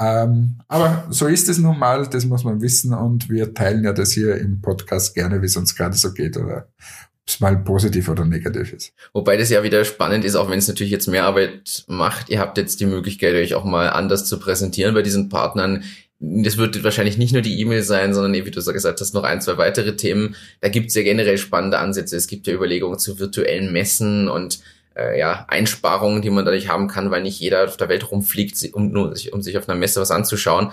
[0.00, 3.92] Ähm, aber so ist es nun mal, das muss man wissen und wir teilen ja
[3.92, 7.58] das hier im Podcast gerne, wie es uns gerade so geht oder ob es mal
[7.58, 8.94] positiv oder negativ ist.
[9.12, 12.30] Wobei das ja wieder spannend ist, auch wenn es natürlich jetzt mehr Arbeit macht.
[12.30, 15.84] Ihr habt jetzt die Möglichkeit, euch auch mal anders zu präsentieren bei diesen Partnern.
[16.18, 19.42] das wird wahrscheinlich nicht nur die E-Mail sein, sondern wie du gesagt hast, noch ein,
[19.42, 20.34] zwei weitere Themen.
[20.62, 22.16] Da gibt es ja generell spannende Ansätze.
[22.16, 24.60] Es gibt ja Überlegungen zu virtuellen Messen und
[24.96, 28.72] äh, ja, Einsparungen, die man dadurch haben kann, weil nicht jeder auf der Welt rumfliegt,
[28.72, 30.72] um, nur, um sich auf einer Messe was anzuschauen.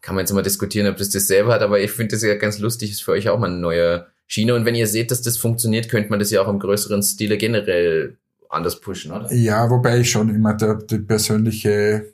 [0.00, 2.34] Kann man jetzt immer diskutieren, ob das das selber hat, aber ich finde das ja
[2.34, 4.54] ganz lustig, ist für euch auch mal eine neue Schiene.
[4.54, 7.38] Und wenn ihr seht, dass das funktioniert, könnte man das ja auch im größeren Stile
[7.38, 8.16] generell
[8.48, 9.32] anders pushen, oder?
[9.32, 12.12] Ja, wobei ich schon immer der, die persönliche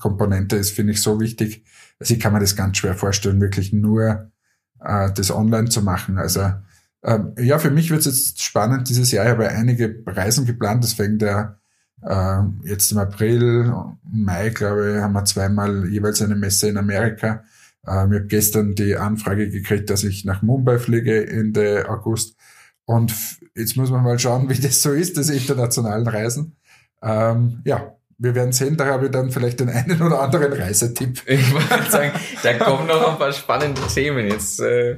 [0.00, 1.64] Komponente ist, finde ich, so wichtig.
[1.98, 4.30] Also ich kann mir das ganz schwer vorstellen, wirklich nur
[4.80, 6.18] äh, das online zu machen.
[6.18, 6.52] Also
[7.06, 9.24] ähm, ja, für mich wird es jetzt spannend dieses Jahr.
[9.24, 11.60] Ich habe einige Reisen geplant, deswegen der
[12.02, 17.44] äh, jetzt im April, Mai, glaube ich, haben wir zweimal jeweils eine Messe in Amerika.
[17.86, 22.36] Ähm, ich habe gestern die Anfrage gekriegt, dass ich nach Mumbai fliege Ende August.
[22.86, 23.14] Und
[23.54, 26.56] jetzt muss man mal schauen, wie das so ist, diese internationalen Reisen.
[27.02, 31.22] Ähm, ja, wir werden sehen, da habe ich dann vielleicht den einen oder anderen Reisetipp.
[31.26, 32.12] Ich wollte sagen,
[32.42, 34.28] da kommen noch ein paar spannende Themen.
[34.28, 34.96] Jetzt äh,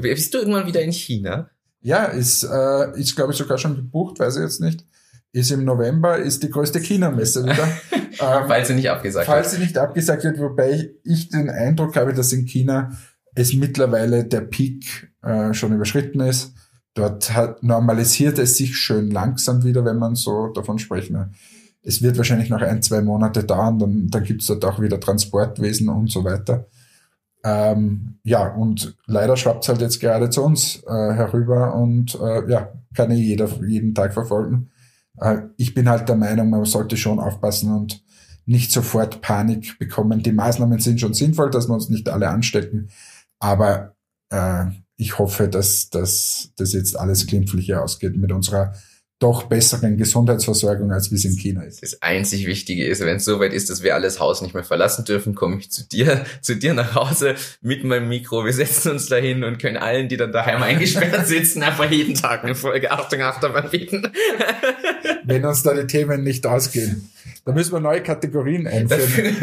[0.00, 1.50] bist du irgendwann wieder in China?
[1.80, 4.84] Ja, ist, äh, ist glaube ich sogar schon gebucht, weiß ich jetzt nicht.
[5.32, 7.68] Ist im November, ist die größte China-Messe wieder.
[7.92, 8.08] ähm,
[8.46, 9.44] falls sie nicht abgesagt falls wird.
[9.46, 12.92] Falls sie nicht abgesagt wird, wobei ich, den Eindruck habe, dass in China
[13.34, 16.54] es mittlerweile der Peak äh, schon überschritten ist.
[16.94, 21.34] Dort hat, normalisiert es sich schön langsam wieder, wenn man so davon sprechen
[21.88, 25.00] es wird wahrscheinlich noch ein, zwei Monate dauern, dann, dann gibt es dort auch wieder
[25.00, 26.66] Transportwesen und so weiter.
[27.42, 32.50] Ähm, ja, und leider schwappt es halt jetzt gerade zu uns äh, herüber und äh,
[32.50, 34.70] ja, kann ich jeder jeden Tag verfolgen.
[35.18, 38.04] Äh, ich bin halt der Meinung, man sollte schon aufpassen und
[38.44, 40.22] nicht sofort Panik bekommen.
[40.22, 42.90] Die Maßnahmen sind schon sinnvoll, dass wir uns nicht alle anstecken,
[43.38, 43.94] aber
[44.28, 44.66] äh,
[44.96, 48.74] ich hoffe, dass, dass das jetzt alles glimpflicher ausgeht mit unserer
[49.18, 51.82] doch besseren Gesundheitsversorgung, als wie es in China ist.
[51.82, 55.04] Das einzig Wichtige ist, wenn es soweit ist, dass wir alles Haus nicht mehr verlassen
[55.04, 58.44] dürfen, komme ich zu dir, zu dir nach Hause mit meinem Mikro.
[58.44, 62.44] Wir setzen uns dahin und können allen, die dann daheim eingesperrt sitzen, einfach jeden Tag
[62.44, 64.08] eine Folge Achtung Achterbahn bieten.
[65.24, 67.10] wenn uns da die Themen nicht ausgehen.
[67.48, 69.34] Da müssen wir neue Kategorien einführen.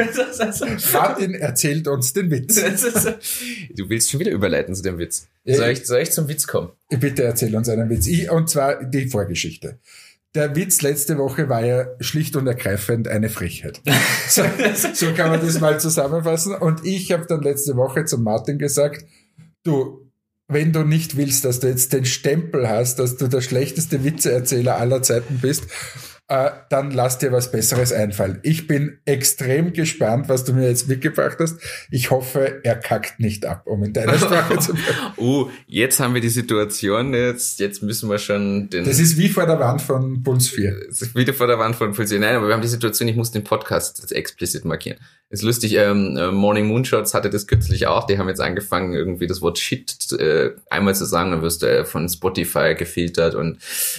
[0.94, 2.54] Martin erzählt uns den Witz.
[3.76, 5.28] Du willst schon wieder überleiten zu dem Witz.
[5.44, 6.70] Soll ich, soll ich zum Witz kommen?
[6.92, 8.06] Bitte erzähl uns einen Witz.
[8.06, 9.80] Ich, und zwar die Vorgeschichte.
[10.36, 13.82] Der Witz letzte Woche war ja schlicht und ergreifend eine Frechheit.
[14.30, 14.44] So,
[14.94, 16.54] so kann man das mal zusammenfassen.
[16.54, 19.04] Und ich habe dann letzte Woche zum Martin gesagt,
[19.64, 20.12] du,
[20.48, 24.78] wenn du nicht willst, dass du jetzt den Stempel hast, dass du der schlechteste Witzeerzähler
[24.78, 25.64] aller Zeiten bist
[26.28, 28.40] äh, dann lass dir was Besseres einfallen.
[28.42, 31.60] Ich bin extrem gespannt, was du mir jetzt mitgebracht hast.
[31.92, 35.14] Ich hoffe, er kackt nicht ab, um in deiner Sprache zu bleiben.
[35.18, 38.86] uh, jetzt haben wir die Situation, jetzt, jetzt müssen wir schon den...
[38.86, 40.86] Das ist wie vor der Wand von Puls 4.
[40.88, 42.20] Das ist wieder vor der Wand von Puls 4.
[42.20, 44.98] Nein, aber wir haben die Situation, ich muss den Podcast jetzt explizit markieren.
[45.36, 48.08] Ist lustig, ähm, äh, Morning Moonshots hatte das kürzlich auch.
[48.08, 51.66] Die haben jetzt angefangen, irgendwie das Wort Shit äh, einmal zu sagen, dann wirst du
[51.66, 53.58] äh, von Spotify gefiltert und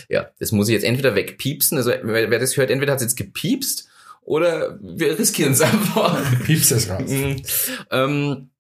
[0.09, 3.05] ja, das muss ich jetzt entweder wegpiepsen, also wer, wer das hört, entweder hat es
[3.05, 3.87] jetzt gepiepst
[4.23, 6.19] oder wir riskieren es einfach.
[6.47, 7.11] Piepst es raus.
[7.11, 7.43] Mhm.
[7.91, 8.51] ähm,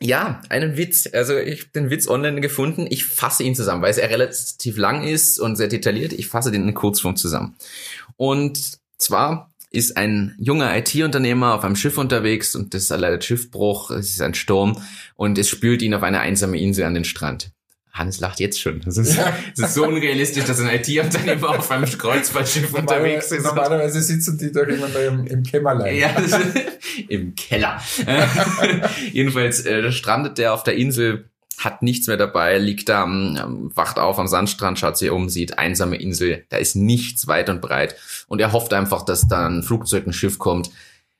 [0.00, 1.08] ja, einen Witz.
[1.12, 2.86] Also ich habe den Witz online gefunden.
[2.88, 6.12] Ich fasse ihn zusammen, weil er relativ lang ist und sehr detailliert.
[6.12, 7.56] Ich fasse den in Kurzform zusammen.
[8.16, 14.10] Und zwar ist ein junger IT-Unternehmer auf einem Schiff unterwegs und das erleidet Schiffbruch, es
[14.10, 14.82] ist ein Sturm
[15.14, 17.52] und es spült ihn auf eine einsame Insel an den Strand.
[17.92, 18.80] Hannes lacht jetzt schon.
[18.80, 19.36] Das ist, ja.
[19.56, 23.44] ist so unrealistisch, dass ein IT-Unternehmer auf einem Kreuzfahrtschiff unterwegs ist.
[23.44, 25.96] Normalerweise sitzen die doch immer im, im Kämmerlein.
[25.96, 26.14] Ja,
[27.08, 27.80] im Keller.
[29.12, 31.29] Jedenfalls äh, strandet der auf der Insel,
[31.60, 35.58] hat nichts mehr dabei, liegt da, ähm, wacht auf am Sandstrand, schaut sich um, sieht
[35.58, 37.96] einsame Insel, da ist nichts weit und breit.
[38.28, 40.70] Und er hofft einfach, dass da ein Flugzeug, ein Schiff kommt,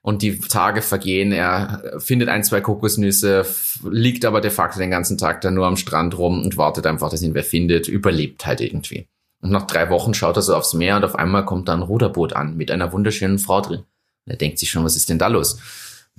[0.03, 1.33] und die Tage vergehen.
[1.33, 3.45] Er findet ein, zwei Kokosnüsse,
[3.85, 7.11] liegt aber de facto den ganzen Tag da nur am Strand rum und wartet einfach,
[7.11, 9.09] dass ihn wer findet, überlebt halt irgendwie.
[9.43, 11.83] Und nach drei Wochen schaut er so aufs Meer und auf einmal kommt da ein
[11.83, 13.85] Ruderboot an mit einer wunderschönen Frau drin.
[14.27, 15.59] Er denkt sich schon, was ist denn da los?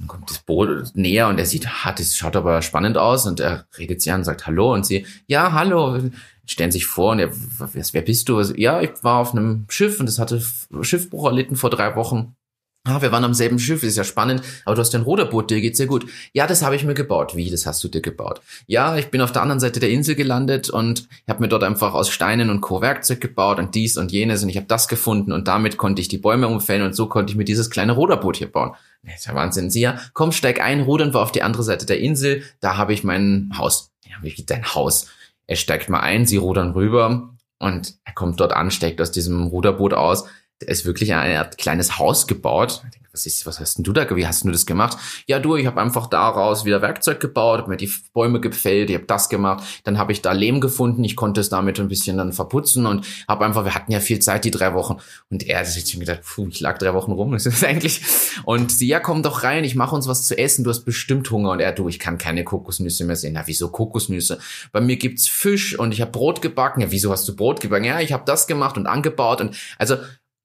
[0.01, 3.39] Dann kommt das Boot näher und er sieht, ah, das schaut aber spannend aus und
[3.39, 5.99] er redet sie an und sagt Hallo und sie, ja, hallo,
[6.47, 8.41] stellen sich vor und er, wer bist du?
[8.41, 10.41] Ja, ich war auf einem Schiff und es hatte
[10.81, 12.35] Schiffbruch erlitten vor drei Wochen
[12.83, 15.61] Ah, wir waren am selben Schiff, ist ja spannend, aber du hast ein Ruderboot, dir
[15.61, 16.07] geht's sehr gut.
[16.33, 17.35] Ja, das habe ich mir gebaut.
[17.35, 18.41] Wie, das hast du dir gebaut?
[18.65, 21.93] Ja, ich bin auf der anderen Seite der Insel gelandet und habe mir dort einfach
[21.93, 22.81] aus Steinen und Co.
[22.81, 26.07] Werkzeug gebaut und dies und jenes und ich habe das gefunden und damit konnte ich
[26.07, 28.71] die Bäume umfällen und so konnte ich mir dieses kleine Ruderboot hier bauen.
[29.03, 29.69] Das ist ja Wahnsinn.
[29.69, 32.93] Sie ja, komm, steig ein, rudern wir auf die andere Seite der Insel, da habe
[32.93, 33.91] ich mein Haus.
[34.05, 35.05] Ja, wie geht dein Haus?
[35.45, 37.29] Er steigt mal ein, sie rudern rüber
[37.59, 40.25] und er kommt dort an, steigt aus diesem Ruderboot aus,
[40.61, 42.81] ist wirklich ein kleines Haus gebaut.
[43.11, 44.97] was ist, was hast denn du da, wie hast du das gemacht?
[45.27, 48.95] Ja, du, ich habe einfach daraus wieder Werkzeug gebaut, habe mir die Bäume gefällt, ich
[48.95, 52.17] habe das gemacht, dann habe ich da Lehm gefunden, ich konnte es damit ein bisschen
[52.17, 54.97] dann verputzen und habe einfach, wir hatten ja viel Zeit, die drei Wochen.
[55.29, 58.01] Und er hat sich gedacht, puh, ich lag drei Wochen rum, das ist eigentlich.
[58.45, 61.29] Und sie, ja, komm doch rein, ich mache uns was zu essen, du hast bestimmt
[61.31, 61.51] Hunger.
[61.51, 63.33] Und er, du, ich kann keine Kokosnüsse mehr sehen.
[63.33, 64.39] Na, wieso Kokosnüsse?
[64.71, 66.81] Bei mir gibt's Fisch und ich habe Brot gebacken.
[66.81, 67.85] Ja, wieso hast du Brot gebacken?
[67.85, 69.41] Ja, ich habe das gemacht und angebaut.
[69.41, 69.97] Und also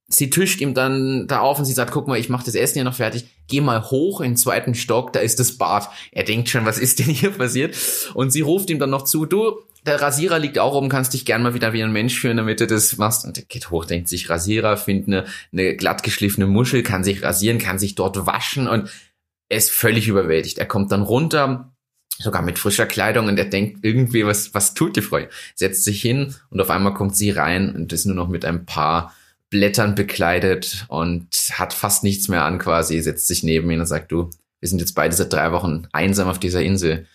[0.09, 2.75] sie tischt ihm dann da auf und sie sagt, guck mal, ich mache das Essen
[2.75, 5.89] hier noch fertig, geh mal hoch in den zweiten Stock, da ist das Bad.
[6.13, 7.77] Er denkt schon, was ist denn hier passiert?
[8.15, 11.25] Und sie ruft ihm dann noch zu, du, der Rasierer liegt auch oben, kannst dich
[11.25, 13.25] gern mal wieder wie ein Mensch führen, damit du das machst.
[13.25, 17.23] Und er geht hoch, denkt sich Rasierer, findet eine, eine glatt geschliffene Muschel, kann sich
[17.23, 18.91] rasieren, kann sich dort waschen und
[19.49, 20.59] er ist völlig überwältigt.
[20.59, 21.73] Er kommt dann runter,
[22.19, 25.21] sogar mit frischer Kleidung und er denkt irgendwie, was, was tut die Frau?
[25.55, 28.67] Setzt sich hin und auf einmal kommt sie rein und ist nur noch mit ein
[28.67, 29.15] paar
[29.51, 34.11] Blättern bekleidet und hat fast nichts mehr an quasi, setzt sich neben ihn und sagt,
[34.13, 34.31] du,
[34.61, 37.07] wir sind jetzt beide seit drei Wochen einsam auf dieser Insel.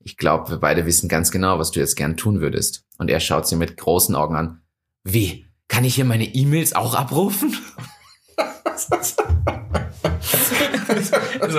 [0.00, 2.84] Ich glaube, wir beide wissen ganz genau, was du jetzt gern tun würdest.
[2.98, 4.60] Und er schaut sie mit großen Augen an.
[5.04, 5.46] Wie?
[5.68, 7.56] Kann ich hier meine E-Mails auch abrufen?
[11.40, 11.58] also,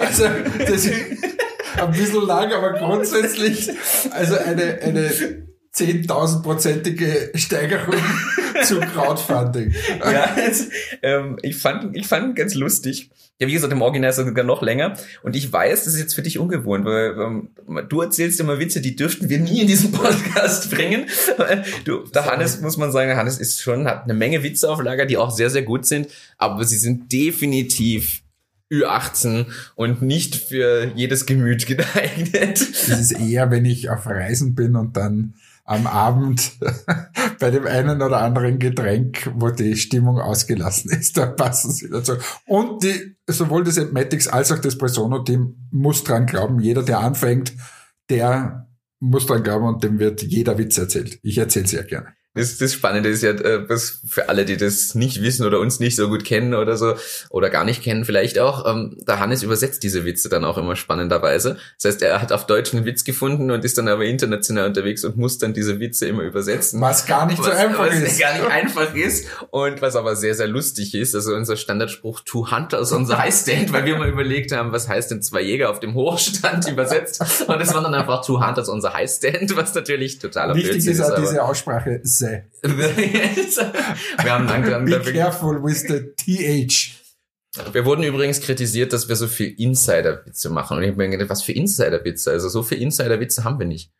[0.00, 0.92] also das ist
[1.76, 3.70] ein bisschen lang, aber grundsätzlich
[4.10, 5.46] also eine, eine
[5.76, 7.94] 10.000-prozentige Steigerung
[8.64, 9.74] zu Crowdfunding.
[10.00, 10.64] Ja, also,
[11.02, 13.10] ähm, ich fand, ich fand ganz lustig.
[13.40, 14.96] Ja, wie gesagt, im Original ist sogar noch länger.
[15.24, 17.48] Und ich weiß, das ist jetzt für dich ungewohnt, weil ähm,
[17.88, 21.06] du erzählst immer Witze, die dürften wir nie in diesem Podcast bringen.
[21.84, 25.06] Du, der Hannes, muss man sagen, Hannes ist schon, hat eine Menge Witze auf Lager,
[25.06, 26.06] die auch sehr, sehr gut sind.
[26.38, 28.22] Aber sie sind definitiv
[28.72, 32.60] Ü18 und nicht für jedes Gemüt geeignet.
[32.60, 35.34] Das ist eher, wenn ich auf Reisen bin und dann
[35.64, 36.52] am Abend
[37.40, 42.14] bei dem einen oder anderen Getränk, wo die Stimmung ausgelassen ist, da passen sie dazu.
[42.46, 47.54] Und die, sowohl das Entmatics als auch das Presono-Team muss dran glauben, jeder, der anfängt,
[48.10, 48.68] der
[49.00, 51.18] muss dran glauben und dem wird jeder Witz erzählt.
[51.22, 52.14] Ich erzähle sehr gerne.
[52.34, 55.78] Das, das Spannende ist ja, äh, was für alle, die das nicht wissen oder uns
[55.78, 56.94] nicht so gut kennen oder so,
[57.30, 60.74] oder gar nicht kennen vielleicht auch, ähm, der Hannes übersetzt diese Witze dann auch immer
[60.74, 61.58] spannenderweise.
[61.80, 65.04] Das heißt, er hat auf Deutsch einen Witz gefunden und ist dann aber international unterwegs
[65.04, 66.80] und muss dann diese Witze immer übersetzen.
[66.80, 68.18] Was gar nicht was, so einfach was ist.
[68.18, 71.14] gar nicht einfach ist und was aber sehr, sehr lustig ist.
[71.14, 74.88] Also unser Standardspruch, two hunters on the high stand, weil wir mal überlegt haben, was
[74.88, 77.20] heißt denn zwei Jäger auf dem Hochstand übersetzt.
[77.46, 80.72] Und es waren dann einfach two hunters on the high stand, was natürlich totaler Wichtig
[80.72, 80.98] Blödsinn ist.
[80.98, 83.72] Wichtig ist auch diese Aussprache, Sätze.
[84.22, 87.04] wir haben langsam Be careful with the TH.
[87.72, 90.76] Wir wurden übrigens kritisiert, dass wir so viel Insider-Witze machen.
[90.76, 92.32] Und ich habe mir gedacht, was für Insider-Witze?
[92.32, 93.92] Also so viel Insider-Witze haben wir nicht.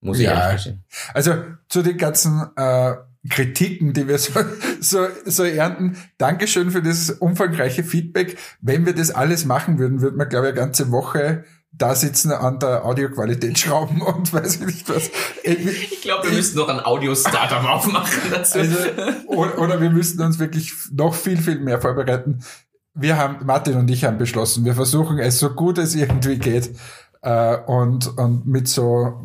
[0.00, 0.48] Muss ich ja.
[0.48, 0.82] verstehen.
[1.12, 1.34] Also
[1.68, 2.94] zu den ganzen äh,
[3.28, 4.32] Kritiken, die wir so,
[4.80, 5.96] so, so ernten.
[6.18, 8.36] Dankeschön für das umfangreiche Feedback.
[8.60, 12.32] Wenn wir das alles machen würden, würden wir, glaube ich, eine ganze Woche da sitzen
[12.32, 15.10] an der Audioqualität schrauben und weiß ich nicht was.
[15.42, 18.58] Ich glaube, wir müssten noch ein Audio-Startup aufmachen dazu.
[18.58, 18.76] Also,
[19.28, 22.44] oder wir müssten uns wirklich noch viel, viel mehr vorbereiten.
[22.94, 26.70] Wir haben, Martin und ich haben beschlossen, wir versuchen es so gut es irgendwie geht
[27.22, 29.22] äh, und, und mit so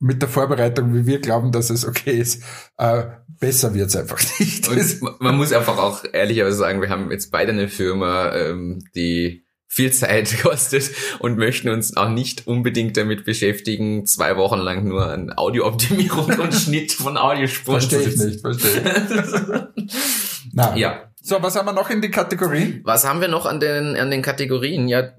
[0.00, 2.44] mit der Vorbereitung, wie wir glauben, dass es okay ist,
[2.76, 3.04] äh,
[3.40, 4.68] besser wird's einfach nicht.
[4.68, 9.47] Und man muss einfach auch ehrlicherweise sagen, wir haben jetzt beide eine Firma, ähm, die
[9.68, 10.90] viel Zeit kostet
[11.20, 16.54] und möchten uns auch nicht unbedingt damit beschäftigen, zwei Wochen lang nur an Audiooptimierung und
[16.54, 18.82] Schnitt von Audiospuren Verstehe ich nicht, verstehe
[19.76, 19.92] ich.
[20.52, 21.04] Na, ja.
[21.22, 22.80] So, was haben wir noch in den Kategorien?
[22.84, 24.88] Was haben wir noch an den, an den Kategorien?
[24.88, 25.12] Ja,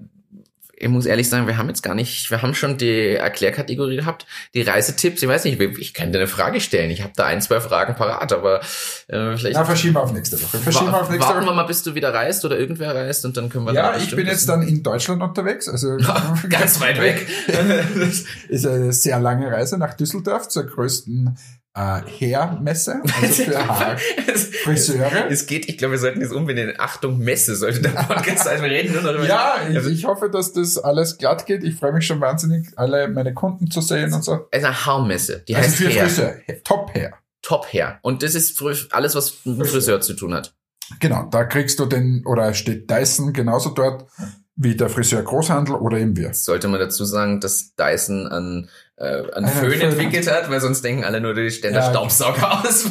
[0.80, 4.26] ich muss ehrlich sagen, wir haben jetzt gar nicht, wir haben schon die Erklärkategorie gehabt,
[4.54, 6.90] die Reisetipps, ich weiß nicht, ich kann dir eine Frage stellen.
[6.90, 8.60] Ich habe da ein, zwei Fragen parat, aber
[9.08, 9.56] äh, vielleicht.
[9.56, 10.56] Na, verschieben wir auf nächste Woche.
[10.56, 11.50] Verschieben wir auf nächste warten Woche.
[11.50, 14.16] wir mal, bis du wieder reist oder irgendwer reist und dann können wir Ja, ich
[14.16, 15.98] bin jetzt dann in Deutschland unterwegs, also
[16.48, 17.26] ganz weit weg.
[18.48, 21.36] ist eine sehr lange Reise nach Düsseldorf zur größten
[21.74, 25.28] äh, Hair-Messe, also für Haarfriseure.
[25.30, 26.74] Es geht, ich glaube, wir sollten jetzt umbenennen.
[26.78, 28.62] Achtung, Messe sollte der Podcast sein.
[28.62, 31.62] Wir reden nur noch über Ja, ich, also, ich hoffe, dass das alles glatt geht.
[31.62, 34.48] Ich freue mich schon wahnsinnig, alle meine Kunden zu sehen und so.
[34.50, 35.44] Es ist eine Haarmesse.
[35.46, 36.08] Die also heißt für Hair.
[36.08, 36.34] Friseur.
[36.64, 37.14] Top Hair.
[37.42, 37.98] Top Hair.
[38.02, 38.60] Und das ist
[38.90, 40.54] alles, was mit Friseur zu tun hat.
[40.98, 44.06] Genau, da kriegst du den, oder steht Dyson genauso dort
[44.62, 46.34] wie der Friseur Großhandel oder eben wir.
[46.34, 50.84] Sollte man dazu sagen, dass Dyson an äh, an Föhn Föhn entwickelt hat, weil sonst
[50.84, 52.84] denken alle nur, die stellen ja, Staubsauger aus.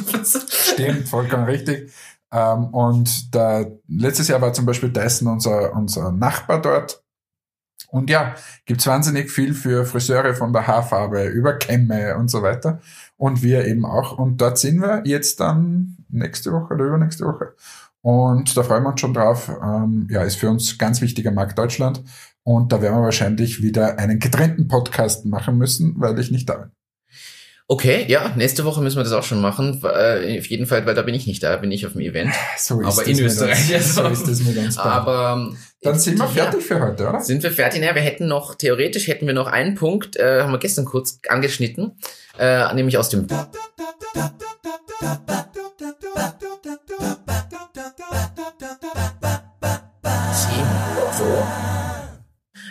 [0.49, 1.91] Stimmt, vollkommen richtig.
[2.31, 7.03] Ähm, und da, letztes Jahr war zum Beispiel Dyson unser, unser Nachbar dort.
[7.91, 8.33] Und ja,
[8.65, 12.81] gibt's wahnsinnig viel für Friseure von der Haarfarbe über Kämme und so weiter.
[13.15, 14.17] Und wir eben auch.
[14.17, 17.53] Und dort sind wir jetzt dann nächste Woche oder übernächste Woche.
[18.01, 19.49] Und da freuen wir uns schon drauf.
[19.49, 22.03] Ähm, ja, ist für uns ganz wichtiger Markt Deutschland.
[22.43, 26.57] Und da werden wir wahrscheinlich wieder einen getrennten Podcast machen müssen, weil ich nicht da
[26.57, 26.71] bin.
[27.71, 29.79] Okay, ja, nächste Woche müssen wir das auch schon machen.
[29.83, 32.33] Äh, auf jeden Fall, weil da bin ich nicht da, bin ich auf dem Event.
[32.57, 33.75] So ist aber in Österreich.
[33.75, 34.75] Uns, so ist das mit uns.
[34.75, 34.91] beiden.
[34.91, 37.21] Aber Dann sind wir fertig für heute, oder?
[37.21, 37.79] Sind wir fertig?
[37.79, 41.19] Naja, wir hätten noch, theoretisch hätten wir noch einen Punkt, äh, haben wir gestern kurz
[41.29, 41.97] angeschnitten,
[42.37, 43.27] äh, nämlich aus dem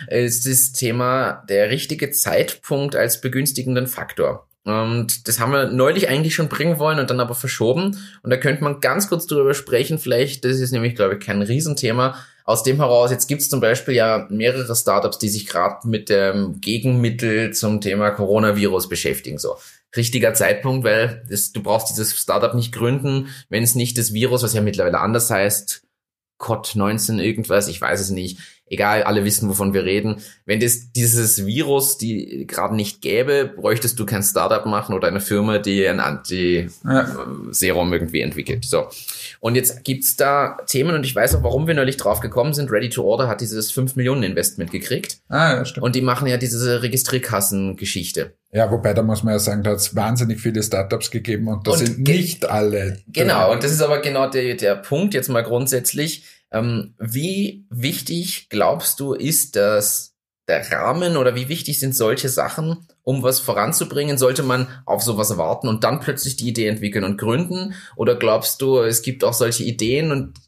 [0.09, 4.48] ist das Thema der richtige Zeitpunkt als begünstigenden Faktor.
[4.69, 7.97] Und das haben wir neulich eigentlich schon bringen wollen und dann aber verschoben.
[8.23, 9.99] Und da könnte man ganz kurz drüber sprechen.
[9.99, 12.15] Vielleicht, das ist nämlich, glaube ich, kein Riesenthema.
[12.43, 16.09] Aus dem heraus, jetzt gibt es zum Beispiel ja mehrere Startups, die sich gerade mit
[16.09, 19.37] dem Gegenmittel zum Thema Coronavirus beschäftigen.
[19.37, 19.55] So
[19.95, 24.43] richtiger Zeitpunkt, weil das, du brauchst dieses Startup nicht gründen, wenn es nicht das Virus,
[24.43, 25.83] was ja mittlerweile anders heißt,
[26.39, 28.39] COD19 irgendwas, ich weiß es nicht.
[28.69, 30.17] Egal, alle wissen, wovon wir reden.
[30.45, 35.21] Wenn das dieses Virus die gerade nicht gäbe, bräuchtest du kein Startup machen oder eine
[35.21, 38.65] Firma, die ein Anti-Serum irgendwie entwickelt.
[38.65, 38.87] So.
[39.39, 42.71] Und jetzt gibt's da Themen und ich weiß auch, warum wir neulich drauf gekommen sind.
[42.71, 45.17] Ready to Order hat dieses 5 Millionen Investment gekriegt.
[45.29, 45.83] Ah, ja, stimmt.
[45.83, 48.33] Und die machen ja diese Registrierkassen-Geschichte.
[48.51, 51.67] Ja, wobei da muss man ja sagen, da hat es wahnsinnig viele Startups gegeben und
[51.67, 52.97] da Und sind nicht alle.
[53.07, 56.23] Genau, und das ist aber genau der, der Punkt jetzt mal grundsätzlich.
[56.51, 60.15] Ähm, wie wichtig glaubst du, ist das
[60.47, 64.17] der Rahmen oder wie wichtig sind solche Sachen, um was voranzubringen?
[64.17, 67.75] Sollte man auf sowas warten und dann plötzlich die Idee entwickeln und gründen?
[67.95, 70.39] Oder glaubst du, es gibt auch solche Ideen und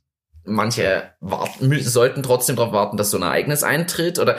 [0.44, 4.18] manche warten, sollten trotzdem darauf warten, dass so ein Ereignis eintritt?
[4.18, 4.38] Oder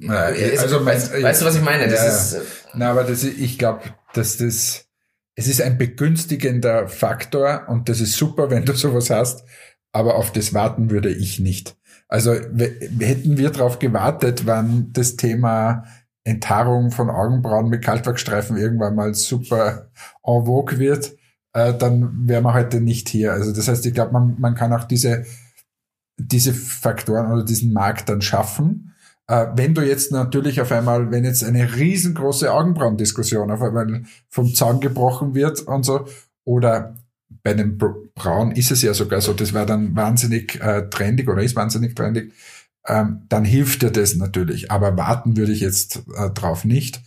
[0.00, 1.88] Ja, Ist- also mein- weißt, weißt du, was ich meine?
[1.88, 2.40] Das Ja, ist, äh,
[2.74, 3.82] Na, aber das, ich glaube,
[4.12, 4.86] dass das,
[5.36, 9.44] es ist ein begünstigender Faktor und das ist super, wenn du sowas hast,
[9.96, 11.74] aber auf das warten würde ich nicht.
[12.06, 15.84] Also hätten wir darauf gewartet, wann das Thema
[16.22, 19.88] Enthaarung von Augenbrauen mit Kaltwachsstreifen irgendwann mal super
[20.22, 21.16] en vogue wird,
[21.54, 23.32] äh, dann wären wir heute nicht hier.
[23.32, 25.24] Also das heißt, ich glaube, man, man kann auch diese,
[26.18, 28.92] diese Faktoren oder diesen Markt dann schaffen.
[29.28, 34.54] Äh, wenn du jetzt natürlich auf einmal, wenn jetzt eine riesengroße Augenbrauendiskussion auf einmal vom
[34.54, 36.06] Zaun gebrochen wird und so,
[36.44, 36.96] oder
[37.28, 41.28] bei den Br- Brauen ist es ja sogar so, das war dann wahnsinnig äh, trendig
[41.28, 42.32] oder ist wahnsinnig trendig,
[42.86, 44.70] ähm, dann hilft dir das natürlich.
[44.70, 47.00] Aber warten würde ich jetzt äh, drauf nicht.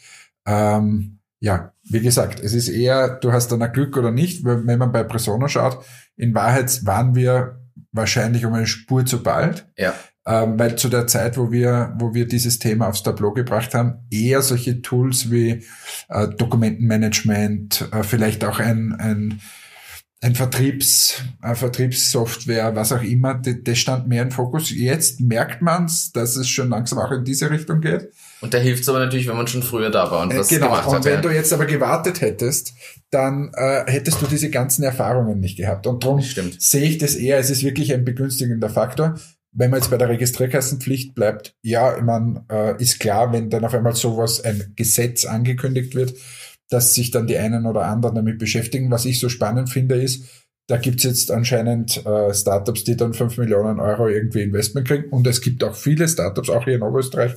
[0.45, 4.43] Ähm, ja, wie gesagt, es ist eher, du hast dann ein Glück oder nicht.
[4.43, 5.85] Wenn man bei Presona schaut,
[6.17, 7.61] in Wahrheit waren wir
[7.91, 9.93] wahrscheinlich um eine Spur zu bald ja.
[10.27, 14.05] ähm, weil zu der Zeit, wo wir, wo wir dieses Thema aufs Tableau gebracht haben,
[14.11, 15.63] eher solche Tools wie
[16.09, 19.39] äh, Dokumentenmanagement, äh, vielleicht auch ein, ein,
[20.21, 24.69] ein Vertriebs, äh, Vertriebssoftware, was auch immer, das, stand mehr im Fokus.
[24.69, 28.11] Jetzt merkt man's, dass es schon langsam auch in diese Richtung geht.
[28.41, 30.67] Und da hilft es aber natürlich, wenn man schon früher da war und was genau.
[30.67, 31.05] gemacht Und hat.
[31.05, 31.21] wenn ja.
[31.21, 32.73] du jetzt aber gewartet hättest,
[33.11, 35.87] dann äh, hättest du diese ganzen Erfahrungen nicht gehabt.
[35.87, 39.15] Und darum sehe ich das eher, es ist wirklich ein begünstigender Faktor.
[39.51, 43.73] Wenn man jetzt bei der Registrierkassenpflicht bleibt, ja, meine, äh, ist klar, wenn dann auf
[43.73, 46.13] einmal sowas, ein Gesetz angekündigt wird,
[46.69, 48.91] dass sich dann die einen oder anderen damit beschäftigen.
[48.91, 50.23] Was ich so spannend finde, ist,
[50.69, 55.09] da gibt's jetzt anscheinend äh, Startups, die dann 5 Millionen Euro irgendwie Investment kriegen.
[55.09, 57.33] Und es gibt auch viele Startups, auch hier in Oberösterreich,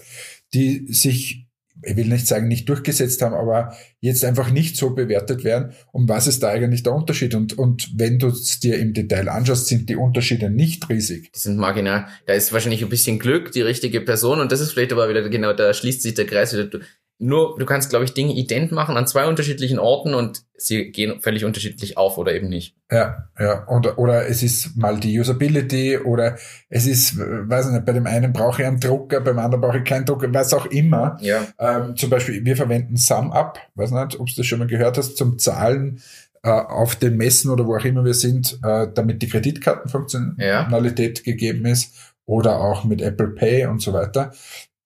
[0.52, 1.46] die sich,
[1.82, 5.72] ich will nicht sagen, nicht durchgesetzt haben, aber jetzt einfach nicht so bewertet werden.
[5.92, 7.34] Um was ist da eigentlich der Unterschied?
[7.34, 11.32] Und, und wenn du es dir im Detail anschaust, sind die Unterschiede nicht riesig.
[11.32, 12.08] Die sind marginal.
[12.26, 14.40] Da ist wahrscheinlich ein bisschen Glück, die richtige Person.
[14.40, 16.80] Und das ist vielleicht aber wieder genau, da schließt sich der Kreis wieder.
[17.18, 21.20] Nur, du kannst, glaube ich, Dinge ident machen an zwei unterschiedlichen Orten und sie gehen
[21.20, 22.74] völlig unterschiedlich auf oder eben nicht.
[22.90, 23.66] Ja, ja.
[23.68, 26.36] Oder, oder es ist mal die Usability oder
[26.68, 29.78] es ist, weiß ich nicht, bei dem einen brauche ich einen Drucker, beim anderen brauche
[29.78, 31.16] ich keinen Drucker, was auch immer.
[31.20, 31.46] Ja.
[31.58, 35.16] Ähm, zum Beispiel, wir verwenden SumUp, weiß nicht, ob du das schon mal gehört hast,
[35.16, 36.00] zum Zahlen
[36.42, 41.66] äh, auf den Messen oder wo auch immer wir sind, äh, damit die Kreditkartenfunktionalität gegeben
[41.66, 41.94] ist
[42.26, 44.32] oder auch mit Apple Pay und so weiter.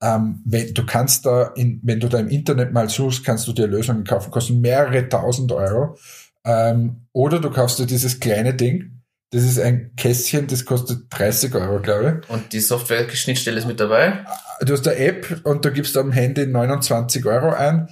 [0.03, 3.53] Ähm, wenn, du kannst da, in, wenn du da im Internet mal suchst, kannst du
[3.53, 5.97] dir Lösungen kaufen, kosten mehrere tausend Euro.
[6.45, 8.97] Ähm, oder du kaufst dir dieses kleine Ding,
[9.31, 12.31] das ist ein Kästchen, das kostet 30 Euro, glaube ich.
[12.31, 14.25] Und die Software-Schnittstelle ist mit dabei.
[14.61, 17.89] Du hast eine App und du gibst am Handy 29 Euro ein.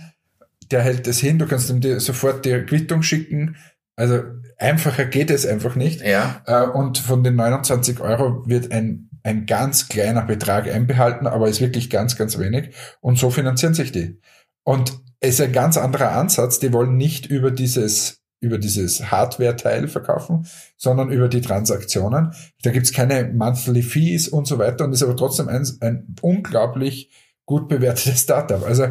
[0.71, 3.57] Der hält das hin, du kannst ihm dir sofort die Quittung schicken.
[3.97, 4.23] Also
[4.59, 6.03] einfacher geht es einfach nicht.
[6.03, 6.43] Ja.
[6.47, 11.61] Äh, Und von den 29 Euro wird ein, ein ganz kleiner Betrag einbehalten, aber ist
[11.61, 12.75] wirklich ganz, ganz wenig.
[13.01, 14.21] Und so finanzieren sich die.
[14.65, 16.59] Und es ist ein ganz anderer Ansatz.
[16.59, 20.47] Die wollen nicht über dieses, über dieses Hardware-Teil verkaufen,
[20.77, 22.33] sondern über die Transaktionen.
[22.63, 27.11] Da gibt's keine Monthly Fees und so weiter und ist aber trotzdem ein, ein unglaublich
[27.47, 28.63] gut bewertetes Startup.
[28.63, 28.89] Also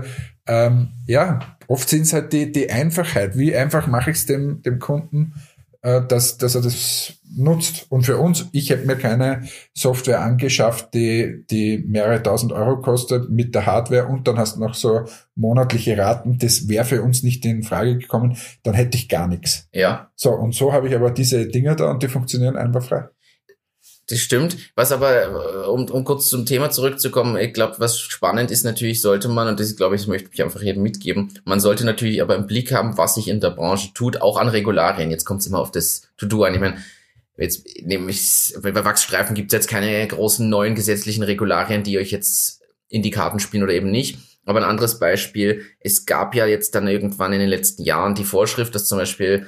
[0.48, 3.38] ähm, ja, oft sind es halt die, die Einfachheit.
[3.38, 5.34] Wie einfach mache ich es dem, dem Kunden,
[5.84, 7.88] dass, dass er das nutzt.
[7.90, 13.30] Und für uns, ich hätte mir keine Software angeschafft, die, die mehrere tausend Euro kostet
[13.30, 15.02] mit der Hardware und dann hast du noch so
[15.36, 16.38] monatliche Raten.
[16.40, 18.38] Das wäre für uns nicht in Frage gekommen.
[18.64, 19.68] Dann hätte ich gar nichts.
[19.74, 20.10] Ja.
[20.16, 23.10] So, und so habe ich aber diese Dinger da und die funktionieren einfach frei.
[24.08, 24.58] Das stimmt.
[24.76, 29.02] Was aber, äh, um, um kurz zum Thema zurückzukommen, ich glaube, was spannend ist natürlich,
[29.02, 32.36] sollte man, und das glaube ich, möchte ich einfach jedem mitgeben, man sollte natürlich aber
[32.36, 35.10] im Blick haben, was sich in der Branche tut, auch an Regularien.
[35.10, 36.54] Jetzt kommt es immer auf das To-Do an.
[36.54, 36.78] Ich meine,
[37.38, 42.62] jetzt nämlich bei Wachsstreifen gibt es jetzt keine großen neuen gesetzlichen Regularien, die euch jetzt
[42.90, 44.20] in die Karten spielen oder eben nicht.
[44.46, 48.26] Aber ein anderes Beispiel, es gab ja jetzt dann irgendwann in den letzten Jahren die
[48.26, 49.48] Vorschrift, dass zum Beispiel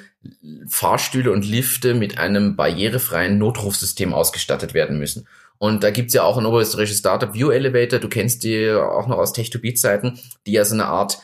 [0.67, 5.27] Fahrstühle und Lifte mit einem barrierefreien Notrufsystem ausgestattet werden müssen.
[5.57, 9.17] Und da gibt's ja auch ein oberösterreichisches Startup, View Elevator, du kennst die auch noch
[9.17, 11.19] aus Tech2Beat-Zeiten, die ja so eine Art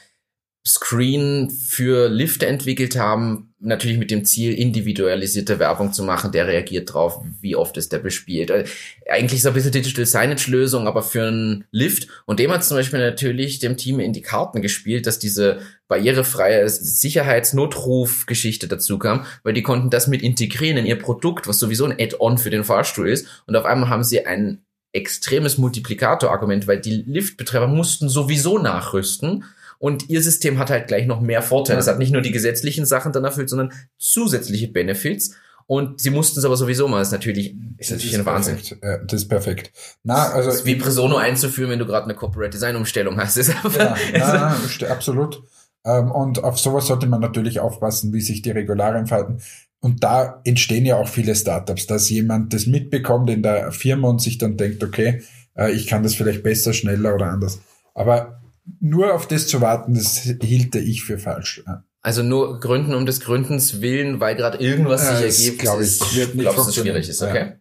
[0.65, 6.93] Screen für Lifte entwickelt haben, natürlich mit dem Ziel, individualisierte Werbung zu machen, der reagiert
[6.93, 8.51] drauf, wie oft ist der bespielt.
[8.51, 8.65] Äh,
[9.09, 12.07] eigentlich so ein bisschen Digital Signage-Lösung, aber für einen Lift.
[12.25, 16.69] Und dem hat zum Beispiel natürlich dem Team in die Karten gespielt, dass diese barrierefreie
[16.69, 21.99] Sicherheitsnotruf-Geschichte dazu kam, weil die konnten das mit integrieren in ihr Produkt, was sowieso ein
[21.99, 23.25] Add-on für den Fahrstuhl ist.
[23.47, 29.43] Und auf einmal haben sie ein extremes Multiplikator-Argument, weil die Liftbetreiber mussten sowieso nachrüsten
[29.81, 31.79] und ihr System hat halt gleich noch mehr Vorteile.
[31.79, 35.33] Es hat nicht nur die gesetzlichen Sachen dann erfüllt, sondern zusätzliche Benefits.
[35.65, 36.99] Und sie mussten es aber sowieso mal.
[36.99, 38.57] Das ist natürlich, ist natürlich ein Wahnsinn.
[38.57, 39.11] Perfekt.
[39.11, 39.71] das ist perfekt.
[40.03, 40.49] Na, also.
[40.49, 43.37] Das ist wie Presono einzuführen, wenn du gerade eine Corporate Design Umstellung hast.
[43.37, 44.55] Ist ja, na,
[44.87, 45.41] absolut.
[45.83, 49.39] Ähm, und auf sowas sollte man natürlich aufpassen, wie sich die Regularien verhalten.
[49.79, 54.21] Und da entstehen ja auch viele Startups, dass jemand das mitbekommt in der Firma und
[54.21, 55.23] sich dann denkt, okay,
[55.57, 57.61] äh, ich kann das vielleicht besser, schneller oder anders.
[57.95, 58.40] Aber
[58.79, 61.63] nur auf das zu warten, das hielte ich für falsch.
[62.01, 66.15] Also nur Gründen um des Gründens willen, weil gerade irgendwas sich das ergibt, glaube ich,
[66.15, 67.37] wird nicht glaubst, schwierig ist, okay?
[67.37, 67.55] Ja.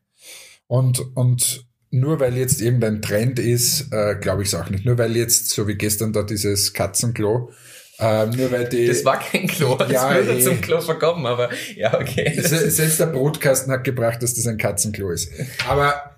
[0.67, 4.87] Und, und nur weil jetzt irgendein Trend ist, äh, glaube ich es auch nicht.
[4.87, 7.51] Nur weil jetzt, so wie gestern da dieses Katzenklo,
[7.99, 8.87] äh, nur weil die.
[8.87, 10.41] Das war kein Klo, das ja, würde eh.
[10.41, 12.33] zum Klo verkommen, aber ja, okay.
[12.41, 15.31] Selbst der Brotkasten hat gebracht, dass das ein Katzenklo ist.
[15.69, 16.10] Aber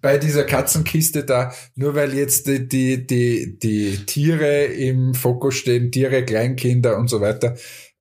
[0.00, 5.92] bei dieser Katzenkiste da, nur weil jetzt die, die, die, die Tiere im Fokus stehen,
[5.92, 7.56] Tiere, Kleinkinder und so weiter,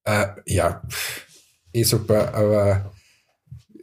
[0.05, 0.81] äh, ja,
[1.73, 2.93] eh super, aber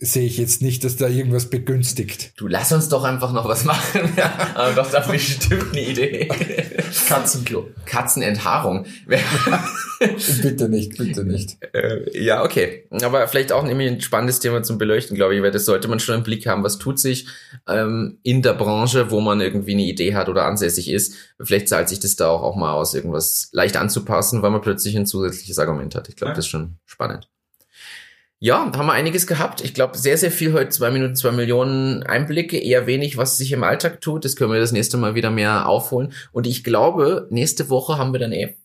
[0.00, 2.32] sehe ich jetzt nicht, dass da irgendwas begünstigt.
[2.36, 4.08] Du lass uns doch einfach noch was machen.
[4.54, 6.28] aber doch da bestimmt eine Idee.
[7.08, 7.68] Katzenklo.
[7.84, 8.86] Katzenenthaarung.
[10.42, 11.58] bitte nicht, bitte nicht.
[11.74, 12.86] Äh, ja, okay.
[12.90, 16.00] Aber vielleicht auch nämlich ein spannendes Thema zum Beleuchten, glaube ich, weil das sollte man
[16.00, 16.62] schon im Blick haben.
[16.62, 17.26] Was tut sich
[17.68, 21.14] ähm, in der Branche, wo man irgendwie eine Idee hat oder ansässig ist?
[21.40, 24.96] Vielleicht zahlt sich das da auch, auch mal aus, irgendwas leicht anzupassen, weil man plötzlich
[24.96, 26.08] ein zusätzliches Argument hat.
[26.08, 26.36] Ich glaube, ja.
[26.36, 27.28] das ist schon spannend.
[28.40, 29.62] Ja, haben wir einiges gehabt.
[29.62, 33.50] Ich glaube, sehr, sehr viel heute, zwei Minuten, zwei Millionen Einblicke, eher wenig, was sich
[33.50, 34.24] im Alltag tut.
[34.24, 36.12] Das können wir das nächste Mal wieder mehr aufholen.
[36.30, 38.56] Und ich glaube, nächste Woche haben wir dann eh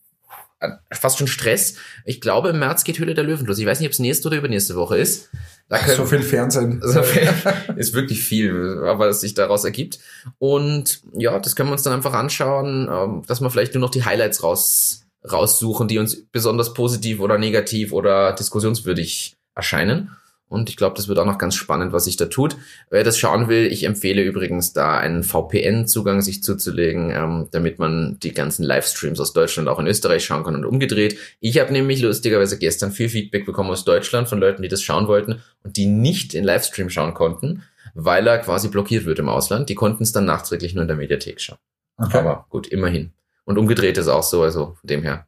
[0.92, 1.74] fast schon Stress.
[2.04, 3.58] Ich glaube, im März geht Höhle der Löwen los.
[3.58, 5.30] Ich weiß nicht, ob es nächste oder übernächste Woche ist.
[5.68, 6.80] Da können, so viel Fernsehen.
[6.84, 7.28] So viel,
[7.76, 9.98] ist wirklich viel, aber es sich daraus ergibt.
[10.38, 13.90] Und ja, das können wir uns dann einfach anschauen, ähm, dass wir vielleicht nur noch
[13.90, 20.10] die Highlights raus, raussuchen, die uns besonders positiv oder negativ oder diskussionswürdig erscheinen.
[20.54, 22.56] Und ich glaube, das wird auch noch ganz spannend, was sich da tut.
[22.90, 28.18] Wer das schauen will, ich empfehle übrigens da einen VPN-Zugang sich zuzulegen, ähm, damit man
[28.22, 31.18] die ganzen Livestreams aus Deutschland auch in Österreich schauen kann und umgedreht.
[31.40, 35.08] Ich habe nämlich lustigerweise gestern viel Feedback bekommen aus Deutschland von Leuten, die das schauen
[35.08, 39.70] wollten und die nicht den Livestream schauen konnten, weil er quasi blockiert wird im Ausland.
[39.70, 41.58] Die konnten es dann nachträglich nur in der Mediathek schauen.
[41.96, 42.18] Okay.
[42.18, 43.12] Aber gut, immerhin.
[43.44, 45.26] Und umgedreht ist auch so, also von dem her.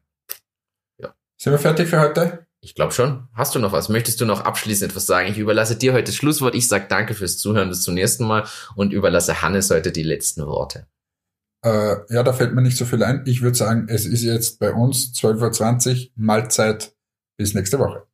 [0.99, 1.13] Ja.
[1.37, 2.46] Sind wir fertig für heute?
[2.61, 3.27] Ich glaube schon.
[3.33, 3.89] Hast du noch was?
[3.89, 5.29] Möchtest du noch abschließend etwas sagen?
[5.29, 6.55] Ich überlasse dir heute das Schlusswort.
[6.55, 8.45] Ich sage danke fürs Zuhören bis zum nächsten Mal
[8.75, 10.87] und überlasse Hannes heute die letzten Worte.
[11.63, 13.23] Äh, ja, da fällt mir nicht so viel ein.
[13.25, 16.93] Ich würde sagen, es ist jetzt bei uns 12.20 Uhr, Mahlzeit.
[17.37, 18.07] Bis nächste Woche.